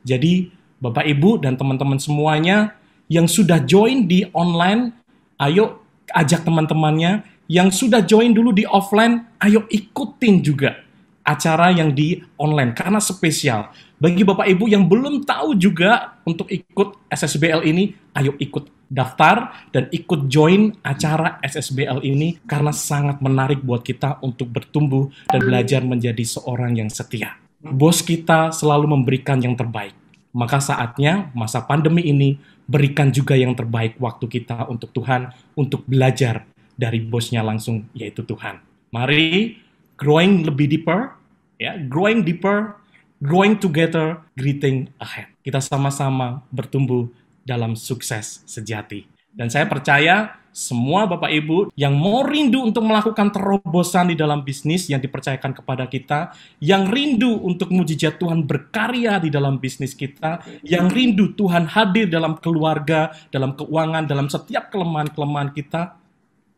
Jadi, 0.05 0.51
Bapak 0.81 1.05
Ibu 1.05 1.41
dan 1.41 1.57
teman-teman 1.57 2.01
semuanya 2.01 2.73
yang 3.11 3.29
sudah 3.29 3.61
join 3.61 4.09
di 4.09 4.25
online, 4.33 4.93
ayo 5.37 5.85
ajak 6.09 6.41
teman-temannya 6.41 7.21
yang 7.51 7.69
sudah 7.69 8.01
join 8.01 8.31
dulu 8.31 8.55
di 8.55 8.63
offline, 8.65 9.27
ayo 9.43 9.67
ikutin 9.67 10.41
juga 10.41 10.79
acara 11.21 11.69
yang 11.69 11.93
di 11.93 12.23
online 12.39 12.73
karena 12.73 12.97
spesial. 12.97 13.69
Bagi 14.01 14.25
Bapak 14.25 14.49
Ibu 14.49 14.65
yang 14.65 14.89
belum 14.89 15.21
tahu 15.29 15.53
juga 15.61 16.17
untuk 16.25 16.49
ikut 16.49 17.05
SSBL 17.05 17.61
ini, 17.69 17.93
ayo 18.17 18.33
ikut 18.41 18.89
daftar 18.89 19.69
dan 19.69 19.93
ikut 19.93 20.25
join 20.25 20.73
acara 20.81 21.37
SSBL 21.45 22.01
ini 22.01 22.41
karena 22.49 22.73
sangat 22.73 23.21
menarik 23.21 23.61
buat 23.61 23.85
kita 23.85 24.17
untuk 24.25 24.49
bertumbuh 24.49 25.05
dan 25.29 25.45
belajar 25.45 25.85
menjadi 25.85 26.25
seorang 26.25 26.81
yang 26.81 26.89
setia. 26.89 27.37
Bos 27.61 28.01
kita 28.01 28.49
selalu 28.49 28.89
memberikan 28.89 29.37
yang 29.37 29.53
terbaik. 29.53 29.93
Maka 30.33 30.57
saatnya 30.57 31.29
masa 31.37 31.61
pandemi 31.61 32.01
ini 32.09 32.41
berikan 32.65 33.13
juga 33.13 33.37
yang 33.37 33.53
terbaik 33.53 34.01
waktu 34.01 34.25
kita 34.25 34.65
untuk 34.65 34.89
Tuhan 34.97 35.29
untuk 35.53 35.85
belajar 35.85 36.49
dari 36.73 37.05
bosnya 37.05 37.45
langsung 37.45 37.85
yaitu 37.93 38.25
Tuhan. 38.25 38.65
Mari 38.89 39.61
growing 39.93 40.41
lebih 40.41 40.73
deeper, 40.73 41.13
ya, 41.61 41.77
growing 41.85 42.25
deeper, 42.25 42.80
growing 43.21 43.55
together, 43.61 44.19
greeting 44.33 44.89
ahead. 44.97 45.29
Kita 45.45 45.61
sama-sama 45.61 46.41
bertumbuh 46.49 47.07
dalam 47.45 47.77
sukses 47.77 48.41
sejati. 48.49 49.05
Dan 49.31 49.47
saya 49.47 49.63
percaya 49.69 50.41
semua 50.51 51.07
Bapak 51.07 51.31
Ibu 51.31 51.71
yang 51.79 51.95
mau 51.95 52.27
rindu 52.27 52.59
untuk 52.67 52.83
melakukan 52.83 53.31
terobosan 53.31 54.11
di 54.11 54.19
dalam 54.19 54.43
bisnis 54.43 54.91
yang 54.91 54.99
dipercayakan 54.99 55.55
kepada 55.55 55.87
kita, 55.87 56.35
yang 56.59 56.91
rindu 56.91 57.39
untuk 57.39 57.71
mujizat 57.71 58.19
Tuhan 58.19 58.43
berkarya 58.43 59.23
di 59.23 59.31
dalam 59.31 59.63
bisnis 59.63 59.95
kita, 59.95 60.43
yang 60.67 60.91
rindu 60.91 61.31
Tuhan 61.39 61.71
hadir 61.71 62.11
dalam 62.11 62.35
keluarga, 62.43 63.15
dalam 63.31 63.55
keuangan, 63.55 64.03
dalam 64.03 64.27
setiap 64.27 64.67
kelemahan-kelemahan 64.67 65.55
kita, 65.55 66.01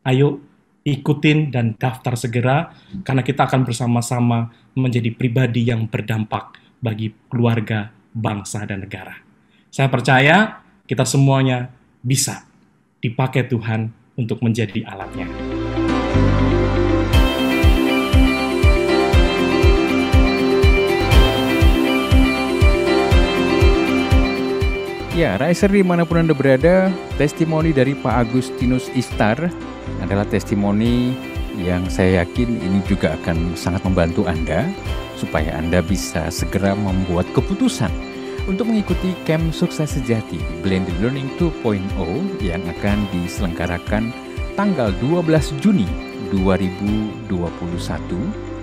Ayo 0.03 0.43
ikutin 0.84 1.51
dan 1.51 1.79
daftar 1.79 2.13
segera 2.19 2.75
karena 3.07 3.23
kita 3.23 3.47
akan 3.47 3.63
bersama-sama 3.63 4.51
menjadi 4.75 5.09
pribadi 5.15 5.63
yang 5.67 5.88
berdampak 5.88 6.59
bagi 6.84 7.15
keluarga, 7.31 7.91
bangsa, 8.11 8.67
dan 8.67 8.84
negara. 8.84 9.15
Saya 9.71 9.88
percaya 9.88 10.59
kita 10.84 11.07
semuanya 11.07 11.71
bisa 12.03 12.43
dipakai 12.99 13.47
Tuhan 13.47 13.89
untuk 14.19 14.43
menjadi 14.43 14.84
alatnya. 14.84 15.31
Ya, 25.14 25.38
Riser 25.38 25.70
di 25.70 25.86
mana 25.86 26.09
pun 26.09 26.26
Anda 26.26 26.34
berada, 26.34 26.89
testimoni 27.22 27.70
dari 27.70 27.93
Pak 27.93 28.26
Agustinus 28.26 28.89
Istar 28.97 29.38
adalah 30.01 30.26
testimoni 30.26 31.14
yang 31.53 31.86
saya 31.86 32.26
yakin 32.26 32.57
ini 32.57 32.82
juga 32.89 33.14
akan 33.22 33.53
sangat 33.53 33.86
membantu 33.86 34.26
Anda 34.26 34.66
supaya 35.14 35.53
Anda 35.53 35.86
bisa 35.86 36.34
segera 36.34 36.74
membuat 36.74 37.30
keputusan 37.38 37.93
untuk 38.49 38.74
mengikuti 38.74 39.14
Camp 39.22 39.53
Sukses 39.53 39.93
Sejati 39.93 40.41
Blended 40.66 40.97
Learning 40.97 41.30
2.0 41.38 41.78
yang 42.41 42.66
akan 42.66 43.05
diselenggarakan 43.14 44.09
tanggal 44.57 44.89
12 44.97 45.30
Juni 45.61 45.86
2021 46.34 47.30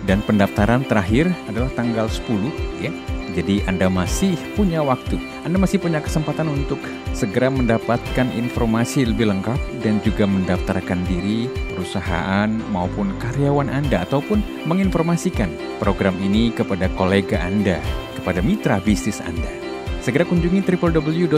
dan 0.03 0.19
pendaftaran 0.27 0.83
terakhir 0.83 1.31
adalah 1.47 1.71
tanggal 1.79 2.11
10 2.11 2.83
ya 2.83 2.91
jadi 3.35 3.63
Anda 3.67 3.87
masih 3.91 4.39
punya 4.55 4.83
waktu, 4.85 5.19
Anda 5.47 5.59
masih 5.59 5.79
punya 5.83 6.03
kesempatan 6.03 6.49
untuk 6.51 6.79
segera 7.17 7.51
mendapatkan 7.51 8.29
informasi 8.35 9.09
lebih 9.09 9.31
lengkap 9.31 9.59
dan 9.83 9.99
juga 10.05 10.27
mendaftarkan 10.27 11.03
diri 11.07 11.51
perusahaan 11.73 12.51
maupun 12.71 13.15
karyawan 13.19 13.71
Anda 13.71 14.07
ataupun 14.07 14.43
menginformasikan 14.67 15.81
program 15.83 16.15
ini 16.23 16.51
kepada 16.55 16.89
kolega 16.95 17.41
Anda, 17.43 17.81
kepada 18.19 18.43
mitra 18.45 18.79
bisnis 18.83 19.23
Anda. 19.23 19.51
Segera 20.01 20.25
kunjungi 20.25 20.65
www.kbc.or.id 20.65 21.29